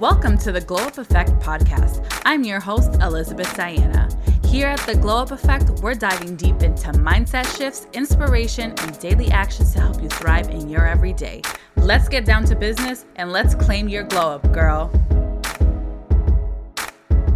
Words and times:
Welcome 0.00 0.36
to 0.38 0.52
the 0.52 0.60
Glow 0.60 0.84
Up 0.84 0.98
Effect 0.98 1.30
podcast. 1.38 2.06
I'm 2.26 2.44
your 2.44 2.60
host, 2.60 3.00
Elizabeth 3.00 3.56
Diana. 3.56 4.10
Here 4.44 4.66
at 4.66 4.80
the 4.80 4.94
Glow 4.94 5.22
Up 5.22 5.30
Effect, 5.30 5.70
we're 5.80 5.94
diving 5.94 6.36
deep 6.36 6.62
into 6.62 6.88
mindset 6.88 7.46
shifts, 7.56 7.86
inspiration, 7.94 8.74
and 8.76 8.98
daily 8.98 9.30
actions 9.30 9.72
to 9.72 9.80
help 9.80 10.02
you 10.02 10.10
thrive 10.10 10.50
in 10.50 10.68
your 10.68 10.86
everyday. 10.86 11.40
Let's 11.76 12.10
get 12.10 12.26
down 12.26 12.44
to 12.44 12.54
business 12.54 13.06
and 13.16 13.32
let's 13.32 13.54
claim 13.54 13.88
your 13.88 14.04
glow 14.04 14.32
up, 14.32 14.52
girl. 14.52 14.88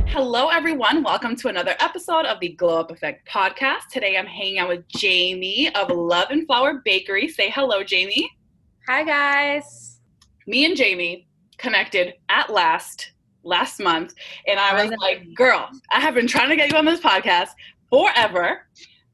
Hello, 0.09 0.51
everyone. 0.51 1.03
Welcome 1.03 1.37
to 1.37 1.49
another 1.49 1.77
episode 1.81 2.27
of 2.27 2.41
the 2.41 2.51
Glow 2.51 2.79
Up 2.79 2.91
Effect 2.91 3.27
podcast. 3.27 3.89
Today 3.91 4.19
I'm 4.19 4.27
hanging 4.27 4.59
out 4.59 4.69
with 4.69 4.85
Jaime 5.01 5.75
of 5.75 5.89
Love 5.89 6.29
and 6.29 6.47
Flour 6.47 6.83
Bakery. 6.85 7.27
Say 7.27 7.49
hello, 7.49 7.83
Jaime. 7.91 8.31
Hi, 8.87 9.03
guys. 9.03 9.99
Me 10.47 10.67
and 10.67 10.79
Jaime 10.79 11.27
connected 11.61 12.15
at 12.29 12.51
last 12.51 13.13
last 13.43 13.81
month 13.81 14.13
and 14.47 14.61
i 14.61 14.83
was 14.83 14.93
like 15.01 15.23
girl 15.35 15.67
i 15.91 15.99
have 15.99 16.15
been 16.15 16.27
trying 16.27 16.51
to 16.51 16.57
get 16.57 16.71
you 16.71 16.77
on 16.77 16.85
this 16.85 17.01
podcast 17.01 17.49
forever. 17.91 18.67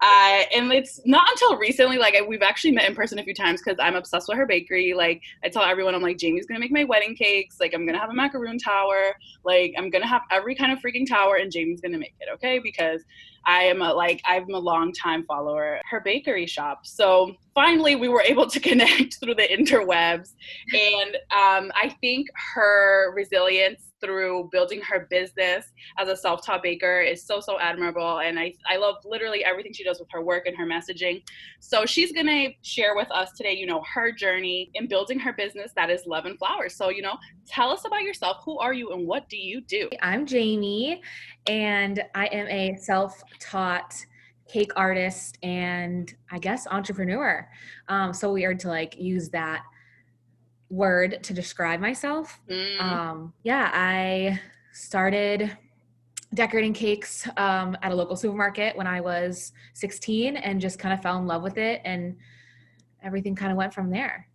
Uh, 0.03 0.43
and 0.55 0.71
it's 0.73 1.01
not 1.07 1.27
until 1.31 1.57
recently 1.57 1.97
like 1.97 2.15
we've 2.29 2.43
actually 2.43 2.71
met 2.71 2.87
in 2.87 2.95
person 2.95 3.19
a 3.19 3.25
few 3.25 3.33
times 3.33 3.63
because 3.63 3.79
i'm 3.81 3.97
obsessed 3.97 4.29
with 4.29 4.37
her 4.37 4.45
bakery. 4.45 4.93
Like 4.93 5.23
i 5.43 5.49
tell 5.49 5.63
everyone 5.63 5.95
i'm 5.95 6.03
like 6.03 6.19
jaime's 6.21 6.45
gonna 6.45 6.61
make 6.61 6.71
my 6.71 6.85
wedding 6.85 7.17
cakes. 7.17 7.57
Like 7.61 7.73
i'm 7.75 7.87
gonna 7.87 7.99
have 7.99 8.11
a 8.11 8.15
macaroon 8.15 8.59
tower. 8.59 9.15
Like 9.43 9.73
i'm 9.79 9.89
gonna 9.89 10.07
have 10.07 10.21
every 10.31 10.55
kind 10.55 10.71
of 10.71 10.81
freaking 10.81 11.09
tower 11.09 11.37
and 11.37 11.51
jaime's 11.51 11.81
gonna 11.81 11.97
make 11.99 12.15
it 12.21 12.29
okay? 12.35 12.59
Because 12.59 13.03
i 13.47 13.63
am 13.63 13.83
a 13.83 13.93
like 13.93 14.21
i'm 14.27 14.49
a 14.53 14.59
long 14.59 14.93
time 14.93 15.25
follower 15.25 15.81
her 15.91 16.01
bakery 16.01 16.47
shop. 16.47 16.81
So 16.85 17.35
finally 17.55 17.97
we 17.97 18.09
were 18.09 18.23
able 18.23 18.47
to 18.49 18.61
connect 18.69 19.19
through 19.21 19.35
the 19.35 19.49
interwebs. 19.49 20.35
And 20.73 21.17
um, 21.33 21.73
i 21.75 21.95
think 22.01 22.29
her 22.55 23.13
resilience 23.15 23.93
through 24.01 24.49
building 24.53 24.81
her 24.83 25.07
business 25.11 25.67
as 25.99 26.09
a 26.09 26.17
self-taught 26.17 26.63
baker 26.63 27.01
is 27.01 27.25
so 27.25 27.41
so 27.41 27.59
admirable. 27.59 28.19
And 28.21 28.39
I, 28.39 28.55
I 28.69 28.77
love 28.77 28.97
literally 29.05 29.45
everything 29.45 29.73
she 29.73 29.85
does 29.85 29.99
with 29.99 30.09
her 30.11 30.23
work 30.23 30.47
and 30.47 30.57
her 30.57 30.67
messaging. 30.67 31.23
So 31.61 31.87
she's 31.87 32.13
gonna 32.13 32.49
share 32.63 32.95
with 32.95 33.11
us 33.11 33.33
today 33.33 33.55
you 33.55 33.67
know 33.67 33.83
her 33.93 34.13
journey 34.13 34.71
in 34.75 34.87
building 34.87 35.19
her 35.19 35.33
business 35.33 35.73
that 35.77 35.91
is 35.91 36.07
love 36.07 36.27
and 36.27 36.39
flours. 36.39 36.75
So 36.75 36.91
you 36.91 37.03
know 37.03 37.17
tell 37.47 37.71
us 37.71 37.85
about 37.85 38.03
yourself. 38.03 38.39
Who 38.45 38.59
are 38.59 38.75
you 38.75 38.93
and 38.93 39.07
what 39.07 39.29
do 39.29 39.37
you 39.37 39.61
do? 39.61 39.89
I'm 40.03 40.27
jaime 40.27 41.01
and 41.49 42.03
i 42.15 42.27
am 42.27 42.47
a 42.49 42.77
self-taught 42.77 43.95
cake 44.49 44.73
artist 44.77 45.39
and 45.43 46.15
i 46.31 46.39
guess 46.39 46.67
entrepreneur 46.69 47.49
um, 47.89 48.13
so 48.13 48.33
weird 48.33 48.59
to 48.61 48.69
like 48.69 48.97
use 48.99 49.29
that 49.31 49.63
word 50.71 51.23
to 51.23 51.33
describe 51.33 51.81
myself. 51.81 52.41
Mm. 52.49 52.81
Um, 52.81 53.33
yeah, 53.43 53.71
I 53.73 54.41
started 54.73 55.57
decorating 56.35 56.73
cakes 56.73 57.27
um, 57.37 57.77
at 57.83 57.93
a 57.93 57.95
local 57.95 58.17
supermarket 58.17 58.77
when 58.77 58.87
I 58.87 59.01
was 59.01 59.53
16 59.75 60.37
and 60.37 60.61
just 60.61 60.79
kind 60.79 60.93
of 60.93 61.01
fell 61.01 61.19
in 61.19 61.27
love 61.27 61.43
with 61.43 61.57
it 61.57 61.81
and 61.85 62.17
everything 63.03 63.35
kind 63.35 63.53
of 63.53 63.57
went 63.57 63.73
from 63.73 63.91
there. 63.91 64.29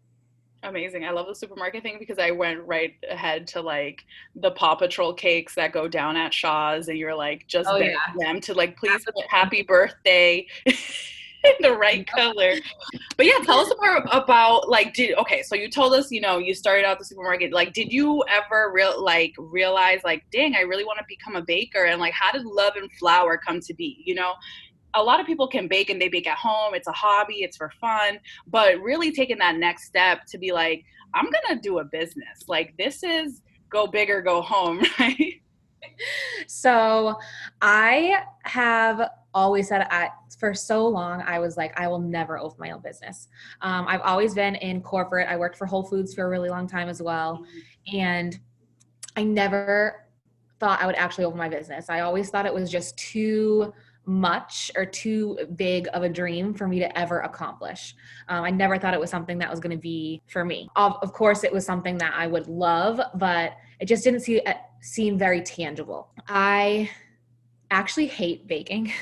Amazing. 0.63 1.05
I 1.05 1.11
love 1.11 1.25
the 1.25 1.33
supermarket 1.33 1.81
thing 1.81 1.97
because 1.97 2.19
I 2.19 2.29
went 2.29 2.61
right 2.67 2.93
ahead 3.09 3.47
to 3.47 3.61
like 3.61 4.05
the 4.35 4.51
Paw 4.51 4.75
Patrol 4.75 5.11
cakes 5.11 5.55
that 5.55 5.71
go 5.71 5.87
down 5.87 6.15
at 6.15 6.33
Shaw's 6.33 6.87
and 6.87 6.97
you're 6.99 7.15
like 7.15 7.47
just 7.47 7.67
oh, 7.67 7.77
yeah. 7.77 7.95
them 8.19 8.39
to 8.41 8.53
like 8.53 8.77
please 8.77 9.03
happy 9.29 9.63
birthday. 9.63 10.45
In 11.43 11.53
the 11.61 11.75
right 11.75 12.05
color. 12.05 12.53
But 13.17 13.25
yeah, 13.25 13.39
tell 13.43 13.57
us 13.57 13.73
more 13.81 14.05
about 14.11 14.69
like 14.69 14.93
did 14.93 15.17
okay, 15.17 15.41
so 15.41 15.55
you 15.55 15.71
told 15.71 15.93
us, 15.93 16.11
you 16.11 16.21
know, 16.21 16.37
you 16.37 16.53
started 16.53 16.85
out 16.85 16.99
the 16.99 17.05
supermarket. 17.05 17.51
Like 17.51 17.73
did 17.73 17.91
you 17.91 18.23
ever 18.29 18.71
real 18.71 19.03
like 19.03 19.33
realize 19.39 20.01
like, 20.03 20.23
dang, 20.31 20.55
I 20.55 20.59
really 20.59 20.85
want 20.85 20.99
to 20.99 21.05
become 21.07 21.35
a 21.35 21.41
baker 21.41 21.85
and 21.85 21.99
like 21.99 22.13
how 22.13 22.31
did 22.31 22.45
love 22.45 22.73
and 22.75 22.91
flour 22.91 23.39
come 23.39 23.59
to 23.59 23.73
be? 23.73 24.03
You 24.05 24.13
know? 24.13 24.33
A 24.93 25.03
lot 25.03 25.19
of 25.19 25.25
people 25.25 25.47
can 25.47 25.67
bake 25.67 25.89
and 25.89 26.01
they 26.01 26.09
bake 26.09 26.27
at 26.27 26.37
home. 26.37 26.73
It's 26.73 26.87
a 26.87 26.91
hobby, 26.91 27.43
it's 27.43 27.57
for 27.57 27.71
fun. 27.79 28.19
But 28.47 28.79
really 28.81 29.11
taking 29.11 29.37
that 29.39 29.55
next 29.55 29.85
step 29.85 30.25
to 30.27 30.37
be 30.37 30.51
like, 30.51 30.83
I'm 31.13 31.25
gonna 31.25 31.61
do 31.61 31.79
a 31.79 31.83
business. 31.83 32.43
Like 32.47 32.75
this 32.77 33.03
is 33.03 33.41
go 33.69 33.87
big 33.87 34.09
or 34.09 34.21
go 34.21 34.41
home, 34.41 34.83
right? 34.99 35.41
So 36.47 37.17
I 37.61 38.23
have 38.43 39.09
always 39.33 39.69
said 39.69 39.87
I 39.89 40.09
for 40.39 40.53
so 40.53 40.87
long 40.87 41.21
I 41.21 41.39
was 41.39 41.55
like 41.55 41.79
I 41.79 41.87
will 41.87 41.99
never 41.99 42.37
open 42.37 42.57
my 42.59 42.71
own 42.71 42.81
business. 42.81 43.27
Um, 43.61 43.85
I've 43.87 44.01
always 44.01 44.33
been 44.33 44.55
in 44.55 44.81
corporate. 44.81 45.27
I 45.29 45.37
worked 45.37 45.57
for 45.57 45.65
Whole 45.65 45.83
Foods 45.83 46.13
for 46.13 46.25
a 46.25 46.29
really 46.29 46.49
long 46.49 46.67
time 46.67 46.89
as 46.89 47.01
well, 47.01 47.45
and 47.91 48.37
I 49.15 49.23
never 49.23 50.07
thought 50.59 50.81
I 50.81 50.85
would 50.85 50.95
actually 50.95 51.25
open 51.25 51.37
my 51.37 51.49
business. 51.49 51.89
I 51.89 52.01
always 52.01 52.29
thought 52.29 52.45
it 52.45 52.53
was 52.53 52.69
just 52.69 52.97
too 52.97 53.73
much 54.05 54.71
or 54.75 54.85
too 54.85 55.37
big 55.55 55.87
of 55.93 56.03
a 56.03 56.09
dream 56.09 56.53
for 56.53 56.67
me 56.67 56.79
to 56.79 56.97
ever 56.97 57.19
accomplish. 57.19 57.95
Um, 58.27 58.43
I 58.43 58.49
never 58.49 58.77
thought 58.77 58.93
it 58.93 58.99
was 58.99 59.09
something 59.09 59.37
that 59.39 59.49
was 59.49 59.59
going 59.59 59.75
to 59.75 59.81
be 59.81 60.21
for 60.27 60.43
me. 60.43 60.69
Of, 60.75 60.97
of, 61.01 61.13
course, 61.13 61.43
it 61.43 61.53
was 61.53 61.65
something 61.65 61.97
that 61.99 62.13
I 62.15 62.27
would 62.27 62.47
love, 62.47 62.99
but 63.15 63.53
it 63.79 63.85
just 63.85 64.03
didn't 64.03 64.21
see, 64.21 64.41
uh, 64.41 64.53
seem 64.81 65.17
very 65.17 65.41
tangible. 65.41 66.09
I 66.27 66.89
actually 67.69 68.07
hate 68.07 68.47
baking. 68.47 68.91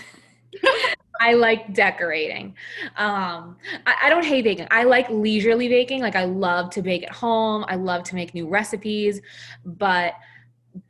I 1.22 1.34
like 1.34 1.74
decorating. 1.74 2.56
Um, 2.96 3.58
I, 3.86 3.96
I, 4.04 4.10
don't 4.10 4.24
hate 4.24 4.46
baking. 4.46 4.68
I 4.72 4.84
like 4.84 5.10
leisurely 5.10 5.68
baking. 5.68 6.02
Like 6.02 6.16
I 6.16 6.24
love 6.24 6.70
to 6.72 6.82
bake 6.82 7.04
at 7.04 7.12
home. 7.12 7.66
I 7.68 7.76
love 7.76 8.04
to 8.04 8.16
make 8.16 8.34
new 8.34 8.48
recipes, 8.48 9.22
but 9.66 10.14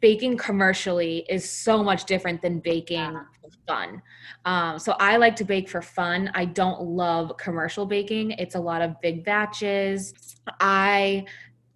baking 0.01 0.37
commercially 0.37 1.25
is 1.29 1.49
so 1.49 1.83
much 1.83 2.05
different 2.05 2.41
than 2.41 2.59
baking 2.59 3.17
for 3.41 3.49
fun. 3.67 4.01
Um, 4.45 4.79
so 4.79 4.95
I 4.99 5.17
like 5.17 5.35
to 5.37 5.45
bake 5.45 5.69
for 5.69 5.81
fun. 5.81 6.31
I 6.33 6.45
don't 6.45 6.81
love 6.81 7.37
commercial 7.37 7.85
baking. 7.85 8.31
It's 8.31 8.55
a 8.55 8.59
lot 8.59 8.81
of 8.81 8.99
big 9.01 9.23
batches. 9.23 10.13
I 10.59 11.25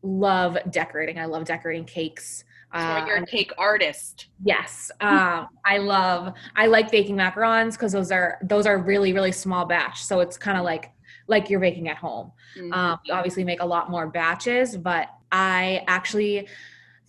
love 0.01 0.57
decorating. 0.69 1.19
I 1.19 1.25
love 1.25 1.45
decorating 1.45 1.85
cakes. 1.85 2.43
Uh, 2.73 3.05
you're 3.07 3.17
a 3.17 3.25
cake 3.25 3.51
artist. 3.59 4.29
Yes, 4.43 4.89
um, 4.99 5.47
I 5.63 5.77
love. 5.77 6.33
I 6.55 6.65
like 6.65 6.89
baking 6.89 7.15
macarons 7.15 7.73
because 7.73 7.91
those 7.91 8.11
are 8.11 8.39
those 8.41 8.65
are 8.65 8.79
really 8.79 9.13
really 9.13 9.31
small 9.31 9.65
batch. 9.65 10.03
So 10.03 10.21
it's 10.21 10.37
kind 10.37 10.57
of 10.57 10.63
like 10.63 10.91
like 11.27 11.51
you're 11.51 11.59
baking 11.59 11.87
at 11.89 11.97
home. 11.97 12.31
Mm-hmm. 12.57 12.73
Um, 12.73 12.99
you 13.05 13.13
obviously 13.13 13.43
make 13.43 13.61
a 13.61 13.65
lot 13.65 13.91
more 13.91 14.07
batches, 14.07 14.75
but 14.75 15.09
I 15.31 15.83
actually 15.87 16.47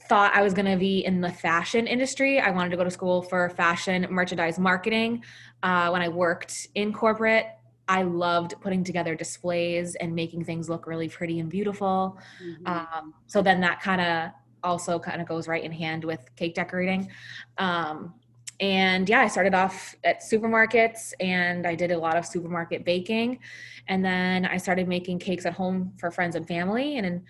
thought 0.09 0.35
I 0.35 0.43
was 0.43 0.55
going 0.55 0.71
to 0.71 0.77
be 0.77 1.05
in 1.05 1.21
the 1.21 1.31
fashion 1.31 1.87
industry. 1.87 2.41
I 2.41 2.51
wanted 2.51 2.71
to 2.71 2.77
go 2.77 2.85
to 2.85 2.91
school 2.91 3.23
for 3.23 3.49
fashion 3.51 4.07
merchandise 4.11 4.59
marketing. 4.59 5.25
Uh, 5.63 5.89
when 5.91 6.03
I 6.03 6.09
worked 6.09 6.69
in 6.75 6.93
corporate, 6.93 7.47
I 7.89 8.03
loved 8.03 8.55
putting 8.61 8.85
together 8.85 9.15
displays 9.15 9.95
and 9.97 10.15
making 10.15 10.45
things 10.45 10.69
look 10.69 10.87
really 10.87 11.09
pretty 11.09 11.41
and 11.41 11.51
beautiful. 11.51 12.19
Mm-hmm. 12.43 12.67
Um, 12.67 13.15
so 13.27 13.43
then 13.43 13.61
that 13.61 13.81
kind 13.81 14.01
of 14.01 14.31
also 14.63 14.99
kind 14.99 15.21
of 15.21 15.29
goes 15.29 15.47
right 15.47 15.63
in 15.63 15.73
hand 15.73 16.05
with 16.05 16.35
cake 16.37 16.55
decorating. 16.55 17.11
Um, 17.59 18.15
and 18.61 19.09
yeah, 19.09 19.21
I 19.21 19.29
started 19.29 19.55
off 19.55 19.95
at 20.05 20.23
supermarkets 20.23 21.13
and 21.21 21.67
I 21.67 21.75
did 21.75 21.91
a 21.91 21.99
lot 21.99 22.17
of 22.17 22.25
supermarket 22.25 22.85
baking. 22.85 23.41
And 23.89 24.05
then 24.05 24.47
I 24.47 24.57
started 24.57 24.89
making 24.89 25.19
cakes 25.19 25.45
at 25.45 25.53
home 25.53 25.93
for 25.99 26.11
friends 26.11 26.37
and 26.37 26.47
family. 26.47 26.97
And 26.97 27.23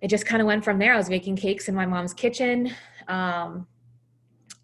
it 0.00 0.08
just 0.08 0.26
kind 0.26 0.40
of 0.40 0.46
went 0.46 0.64
from 0.64 0.78
there. 0.78 0.94
I 0.94 0.96
was 0.96 1.10
making 1.10 1.36
cakes 1.36 1.68
in 1.68 1.74
my 1.74 1.86
mom's 1.86 2.14
kitchen. 2.14 2.72
Um, 3.08 3.66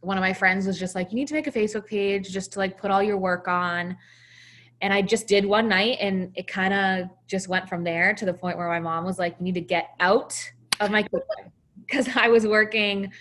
one 0.01 0.17
of 0.17 0.23
my 0.23 0.33
friends 0.33 0.67
was 0.67 0.79
just 0.79 0.95
like, 0.95 1.11
you 1.11 1.17
need 1.17 1.29
to 1.29 1.35
make 1.35 1.47
a 1.47 1.53
Facebook 1.53 1.87
page 1.87 2.31
just 2.31 2.53
to 2.53 2.59
like 2.59 2.79
put 2.79 2.91
all 2.91 3.03
your 3.03 3.19
work 3.19 3.49
on. 3.49 3.97
And 4.81 4.93
I 4.93 5.03
just 5.03 5.27
did 5.27 5.45
one 5.45 5.69
night 5.69 5.99
and 6.01 6.31
it 6.37 6.47
kind 6.47 6.73
of 6.73 7.09
just 7.27 7.49
went 7.49 7.69
from 7.69 7.83
there 7.83 8.15
to 8.15 8.25
the 8.25 8.33
point 8.33 8.57
where 8.57 8.69
my 8.69 8.81
mom 8.81 9.05
was 9.05 9.19
like, 9.19 9.37
you 9.39 9.45
need 9.45 9.55
to 9.55 9.61
get 9.61 9.91
out 10.01 10.39
of 10.81 10.91
my 10.91 11.03
kitchen 11.03 11.53
because 11.81 12.09
I 12.15 12.29
was 12.29 12.47
working, 12.47 13.13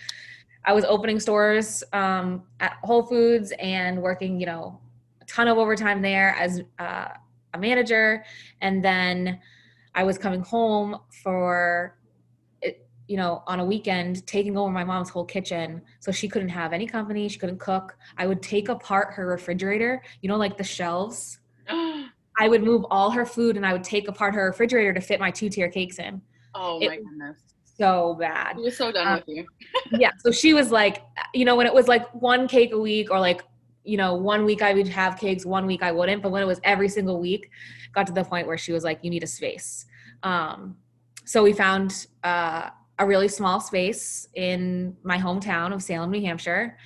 I 0.64 0.72
was 0.72 0.84
opening 0.84 1.18
stores 1.18 1.82
um, 1.92 2.44
at 2.60 2.76
Whole 2.82 3.02
Foods 3.02 3.52
and 3.58 4.00
working, 4.02 4.38
you 4.38 4.46
know, 4.46 4.80
a 5.20 5.24
ton 5.24 5.48
of 5.48 5.58
overtime 5.58 6.02
there 6.02 6.36
as 6.38 6.62
uh, 6.78 7.08
a 7.54 7.58
manager. 7.58 8.24
And 8.60 8.84
then 8.84 9.40
I 9.94 10.04
was 10.04 10.18
coming 10.18 10.40
home 10.40 10.98
for, 11.22 11.96
you 13.08 13.16
know, 13.16 13.42
on 13.46 13.60
a 13.60 13.64
weekend, 13.64 14.26
taking 14.26 14.56
over 14.56 14.70
my 14.70 14.84
mom's 14.84 15.10
whole 15.10 15.24
kitchen. 15.24 15.82
So 16.00 16.10
she 16.10 16.28
couldn't 16.28 16.48
have 16.48 16.72
any 16.72 16.86
company, 16.86 17.28
she 17.28 17.38
couldn't 17.38 17.60
cook. 17.60 17.96
I 18.18 18.26
would 18.26 18.42
take 18.42 18.68
apart 18.68 19.14
her 19.14 19.26
refrigerator, 19.26 20.02
you 20.22 20.28
know, 20.28 20.36
like 20.36 20.56
the 20.56 20.64
shelves. 20.64 21.38
I 21.68 22.48
would 22.48 22.62
move 22.62 22.84
all 22.90 23.10
her 23.10 23.24
food 23.24 23.56
and 23.56 23.64
I 23.64 23.72
would 23.72 23.84
take 23.84 24.08
apart 24.08 24.34
her 24.34 24.44
refrigerator 24.46 24.92
to 24.92 25.00
fit 25.00 25.20
my 25.20 25.30
two 25.30 25.48
tier 25.48 25.70
cakes 25.70 25.98
in. 25.98 26.20
Oh 26.54 26.78
it, 26.80 26.88
my 26.88 26.96
goodness 26.96 27.46
so 27.78 28.14
bad. 28.18 28.56
She 28.56 28.62
was 28.62 28.76
so 28.76 28.92
done 28.92 29.06
um, 29.06 29.14
with 29.14 29.28
you. 29.28 29.46
yeah. 29.98 30.10
So 30.18 30.30
she 30.30 30.54
was 30.54 30.70
like, 30.70 31.02
you 31.34 31.44
know, 31.44 31.56
when 31.56 31.66
it 31.66 31.74
was 31.74 31.88
like 31.88 32.08
one 32.14 32.48
cake 32.48 32.72
a 32.72 32.78
week 32.78 33.10
or 33.10 33.20
like, 33.20 33.42
you 33.84 33.96
know, 33.96 34.14
one 34.14 34.44
week 34.44 34.62
I 34.62 34.74
would 34.74 34.88
have 34.88 35.18
cakes, 35.18 35.46
one 35.46 35.66
week 35.66 35.82
I 35.82 35.92
wouldn't. 35.92 36.22
But 36.22 36.32
when 36.32 36.42
it 36.42 36.46
was 36.46 36.60
every 36.64 36.88
single 36.88 37.20
week, 37.20 37.50
got 37.92 38.06
to 38.06 38.12
the 38.12 38.24
point 38.24 38.46
where 38.46 38.58
she 38.58 38.72
was 38.72 38.84
like, 38.84 38.98
you 39.02 39.10
need 39.10 39.22
a 39.22 39.26
space. 39.26 39.86
Um, 40.22 40.76
so 41.24 41.42
we 41.42 41.52
found 41.52 42.06
uh, 42.24 42.70
a 42.98 43.06
really 43.06 43.28
small 43.28 43.60
space 43.60 44.28
in 44.34 44.96
my 45.02 45.18
hometown 45.18 45.72
of 45.72 45.82
Salem, 45.82 46.10
New 46.10 46.20
Hampshire. 46.20 46.78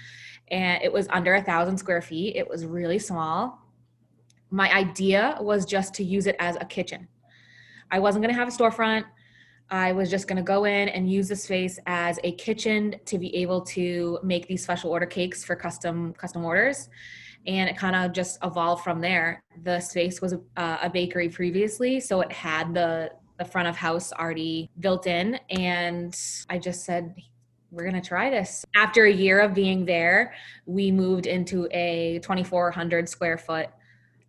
And 0.49 0.83
it 0.83 0.93
was 0.93 1.07
under 1.11 1.35
a 1.35 1.43
thousand 1.43 1.79
square 1.79 2.03
feet. 2.03 2.37
It 2.37 2.49
was 2.49 2.67
really 2.67 2.99
small. 2.99 3.59
My 4.51 4.73
idea 4.75 5.39
was 5.41 5.65
just 5.65 5.95
to 5.95 6.05
use 6.05 6.27
it 6.27 6.35
as 6.41 6.57
a 6.57 6.65
kitchen. 6.65 7.07
I 7.91 8.01
wasn't 8.01 8.25
going 8.25 8.35
to 8.35 8.39
have 8.39 8.49
a 8.49 8.51
storefront. 8.51 9.05
I 9.71 9.93
was 9.93 10.11
just 10.11 10.27
going 10.27 10.37
to 10.37 10.43
go 10.43 10.65
in 10.65 10.89
and 10.89 11.11
use 11.11 11.29
the 11.29 11.37
space 11.37 11.79
as 11.87 12.19
a 12.25 12.33
kitchen 12.33 12.97
to 13.05 13.19
be 13.19 13.35
able 13.37 13.61
to 13.63 14.19
make 14.25 14.49
these 14.49 14.65
special 14.65 14.91
order 14.91 15.07
cakes 15.07 15.45
for 15.45 15.55
custom 15.55 16.13
custom 16.15 16.45
orders 16.45 16.89
and 17.47 17.71
it 17.71 17.77
kind 17.77 17.97
of 17.97 18.13
just 18.13 18.39
evolved 18.45 18.83
from 18.83 19.01
there 19.01 19.43
the 19.63 19.81
space 19.81 20.21
was 20.21 20.33
a, 20.33 20.41
a 20.83 20.91
bakery 20.93 21.29
previously 21.29 22.01
so 22.01 22.21
it 22.21 22.33
had 22.33 22.75
the 22.75 23.11
the 23.41 23.45
front 23.45 23.67
of 23.67 23.75
house 23.75 24.13
already 24.13 24.71
built 24.79 25.09
in 25.09 25.35
and 25.51 26.17
i 26.49 26.59
just 26.59 26.85
said 26.85 27.15
we're 27.73 27.89
going 27.89 28.01
to 28.01 28.07
try 28.07 28.31
this 28.31 28.65
after 28.77 29.05
a 29.07 29.13
year 29.13 29.41
of 29.41 29.55
being 29.55 29.85
there 29.85 30.33
we 30.67 30.93
moved 30.93 31.27
into 31.27 31.67
a 31.73 32.21
2400 32.23 33.09
square 33.09 33.39
foot 33.39 33.71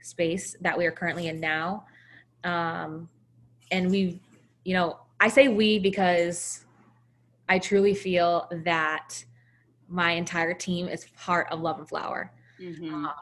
space 0.02 0.56
that 0.62 0.75
we 0.75 0.86
are 0.86 0.92
currently 0.92 1.28
in 1.28 1.40
now 1.40 1.86
um, 2.44 3.08
and 3.72 3.92
we 3.92 4.19
you 4.63 4.74
know 4.74 4.98
I 5.22 5.28
say 5.28 5.50
we 5.50 5.78
because 5.78 6.66
I 7.48 7.60
truly 7.60 7.94
feel 7.94 8.50
that 8.66 9.24
my 9.88 10.13
entire 10.13 10.56
team 10.56 10.88
is 10.88 11.06
part 11.16 11.48
of 11.52 11.62
Love 11.62 11.78
and 11.78 11.88
Flour. 11.88 12.34
Mm-hmm. 12.60 12.92
Um, 12.92 13.13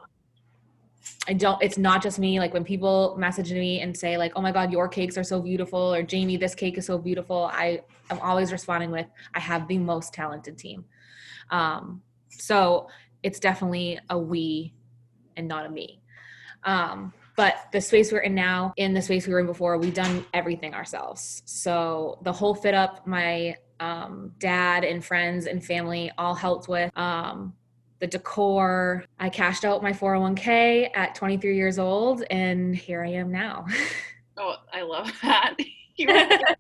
I 1.28 1.34
don't, 1.34 1.62
it's 1.62 1.78
not 1.78 2.02
just 2.02 2.20
me. 2.20 2.40
Like 2.40 2.54
when 2.54 2.64
people 2.64 3.16
message 3.18 3.52
me 3.52 3.82
and 3.82 3.96
say, 3.96 4.18
like, 4.18 4.34
oh 4.36 4.42
my 4.42 4.52
God, 4.52 4.72
your 4.72 4.88
cakes 4.88 5.18
are 5.18 5.24
so 5.24 5.42
beautiful, 5.42 5.94
or 5.94 6.06
Jaime, 6.10 6.38
this 6.38 6.56
cake 6.56 6.78
is 6.78 6.86
so 6.86 6.98
beautiful, 6.98 7.50
I 7.54 7.82
am 8.10 8.20
always 8.20 8.52
responding 8.52 8.92
with, 8.92 9.08
I 9.34 9.40
have 9.40 9.68
the 9.68 9.78
most 9.78 10.14
talented 10.14 10.58
team. 10.58 10.86
Um, 11.52 12.02
so 12.30 12.88
it's 13.24 13.40
definitely 13.40 14.00
a 14.10 14.18
we 14.18 14.74
and 15.38 15.48
not 15.48 15.66
a 15.66 15.70
me. 15.70 16.02
Um, 16.64 17.14
but 17.36 17.56
the 17.72 17.80
space 17.80 18.12
we're 18.12 18.20
in 18.20 18.36
now, 18.36 18.74
in 18.76 18.94
the 18.94 19.02
space 19.02 19.26
we 19.26 19.34
were 19.34 19.40
in 19.40 19.46
before, 19.46 19.78
we've 19.78 19.94
done 19.94 20.26
everything 20.34 20.74
ourselves. 20.74 21.42
So 21.46 22.20
the 22.24 22.34
whole 22.34 22.54
fit 22.54 22.74
up, 22.74 23.08
my 23.08 23.56
um, 23.80 24.34
dad 24.40 24.84
and 24.84 25.04
friends 25.04 25.46
and 25.46 25.64
family 25.64 26.12
all 26.18 26.36
helped 26.36 26.68
with. 26.68 26.92
Um, 26.98 27.54
the 28.00 28.08
decor. 28.08 29.06
I 29.20 29.30
cashed 29.30 29.66
out 29.66 29.84
my 29.84 29.92
401k 29.92 30.90
at 30.96 31.16
23 31.16 31.56
years 31.56 31.80
old, 31.80 32.24
and 32.30 32.76
here 32.76 33.04
I 33.04 33.10
am 33.10 33.32
now. 33.32 33.66
oh, 34.38 34.56
I 34.74 34.82
love 34.82 35.12
that. 35.22 35.56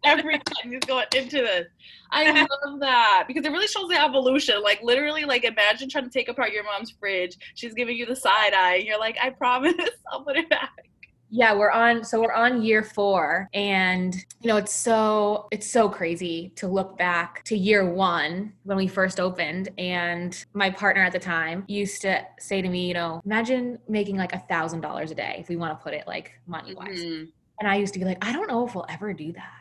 every 0.03 0.37
time 0.37 0.71
he's 0.71 0.81
going 0.81 1.05
into 1.15 1.37
this. 1.37 1.67
I 2.11 2.31
love 2.65 2.79
that 2.81 3.23
because 3.27 3.45
it 3.45 3.51
really 3.51 3.67
shows 3.67 3.87
the 3.87 4.01
evolution. 4.01 4.61
Like 4.61 4.81
literally, 4.83 5.23
like 5.25 5.45
imagine 5.45 5.89
trying 5.89 6.03
to 6.05 6.09
take 6.09 6.27
apart 6.27 6.51
your 6.51 6.63
mom's 6.63 6.91
fridge. 6.91 7.37
She's 7.55 7.73
giving 7.73 7.95
you 7.95 8.05
the 8.05 8.15
side 8.15 8.53
eye. 8.53 8.75
And 8.75 8.85
you're 8.85 8.99
like, 8.99 9.17
I 9.21 9.29
promise, 9.29 9.73
I'll 10.11 10.23
put 10.23 10.37
it 10.37 10.49
back. 10.49 10.89
Yeah, 11.31 11.53
we're 11.53 11.71
on 11.71 12.03
so 12.03 12.21
we're 12.21 12.33
on 12.33 12.61
year 12.61 12.83
4 12.83 13.49
and 13.53 14.15
you 14.41 14.47
know 14.47 14.57
it's 14.57 14.73
so 14.73 15.47
it's 15.51 15.69
so 15.69 15.87
crazy 15.87 16.51
to 16.55 16.67
look 16.67 16.97
back 16.97 17.43
to 17.45 17.57
year 17.57 17.87
1 17.87 18.53
when 18.63 18.77
we 18.77 18.87
first 18.87 19.19
opened 19.19 19.69
and 19.77 20.43
my 20.53 20.69
partner 20.69 21.03
at 21.03 21.11
the 21.11 21.19
time 21.19 21.65
used 21.67 22.01
to 22.01 22.25
say 22.39 22.61
to 22.61 22.69
me, 22.69 22.87
you 22.87 22.93
know, 22.93 23.21
imagine 23.25 23.77
making 23.87 24.17
like 24.17 24.33
a 24.33 24.43
$1000 24.49 25.11
a 25.11 25.15
day 25.15 25.35
if 25.39 25.49
we 25.49 25.55
want 25.55 25.77
to 25.77 25.83
put 25.83 25.93
it 25.93 26.07
like 26.07 26.33
money 26.47 26.73
wise. 26.73 26.99
Mm-hmm. 26.99 27.25
And 27.59 27.69
I 27.69 27.75
used 27.75 27.93
to 27.93 27.99
be 27.99 28.05
like, 28.05 28.23
I 28.25 28.31
don't 28.31 28.47
know 28.47 28.65
if 28.65 28.73
we'll 28.73 28.85
ever 28.89 29.13
do 29.13 29.31
that. 29.33 29.59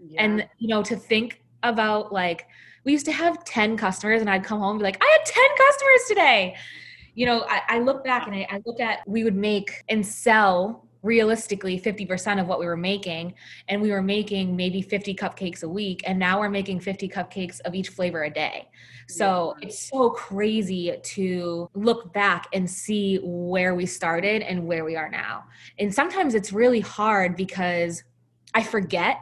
Yeah. 0.00 0.24
And, 0.24 0.48
you 0.58 0.68
know, 0.68 0.82
to 0.82 0.96
think 0.96 1.42
about 1.62 2.12
like, 2.12 2.46
we 2.84 2.92
used 2.92 3.06
to 3.06 3.12
have 3.12 3.44
10 3.44 3.76
customers 3.76 4.20
and 4.20 4.30
I'd 4.30 4.44
come 4.44 4.58
home 4.58 4.70
and 4.72 4.78
be 4.78 4.84
like, 4.84 5.02
I 5.02 5.18
had 5.18 5.26
10 5.26 5.44
customers 5.56 6.00
today. 6.08 6.56
You 7.14 7.26
know, 7.26 7.44
I, 7.48 7.62
I 7.68 7.78
look 7.80 8.04
back 8.04 8.26
and 8.26 8.36
I, 8.36 8.46
I 8.50 8.62
look 8.64 8.80
at, 8.80 9.00
we 9.06 9.24
would 9.24 9.36
make 9.36 9.84
and 9.88 10.06
sell 10.06 10.85
realistically 11.02 11.80
50% 11.80 12.40
of 12.40 12.46
what 12.46 12.58
we 12.58 12.66
were 12.66 12.76
making 12.76 13.34
and 13.68 13.80
we 13.80 13.90
were 13.90 14.02
making 14.02 14.56
maybe 14.56 14.82
50 14.82 15.14
cupcakes 15.14 15.62
a 15.62 15.68
week 15.68 16.02
and 16.06 16.18
now 16.18 16.40
we're 16.40 16.50
making 16.50 16.80
50 16.80 17.08
cupcakes 17.08 17.60
of 17.60 17.74
each 17.74 17.90
flavor 17.90 18.24
a 18.24 18.30
day 18.30 18.68
so 19.08 19.54
yeah. 19.60 19.68
it's 19.68 19.88
so 19.88 20.10
crazy 20.10 20.96
to 21.02 21.70
look 21.74 22.12
back 22.12 22.48
and 22.52 22.68
see 22.68 23.18
where 23.22 23.74
we 23.74 23.86
started 23.86 24.42
and 24.42 24.66
where 24.66 24.84
we 24.84 24.96
are 24.96 25.08
now 25.08 25.44
and 25.78 25.94
sometimes 25.94 26.34
it's 26.34 26.52
really 26.52 26.80
hard 26.80 27.36
because 27.36 28.02
i 28.54 28.62
forget 28.62 29.18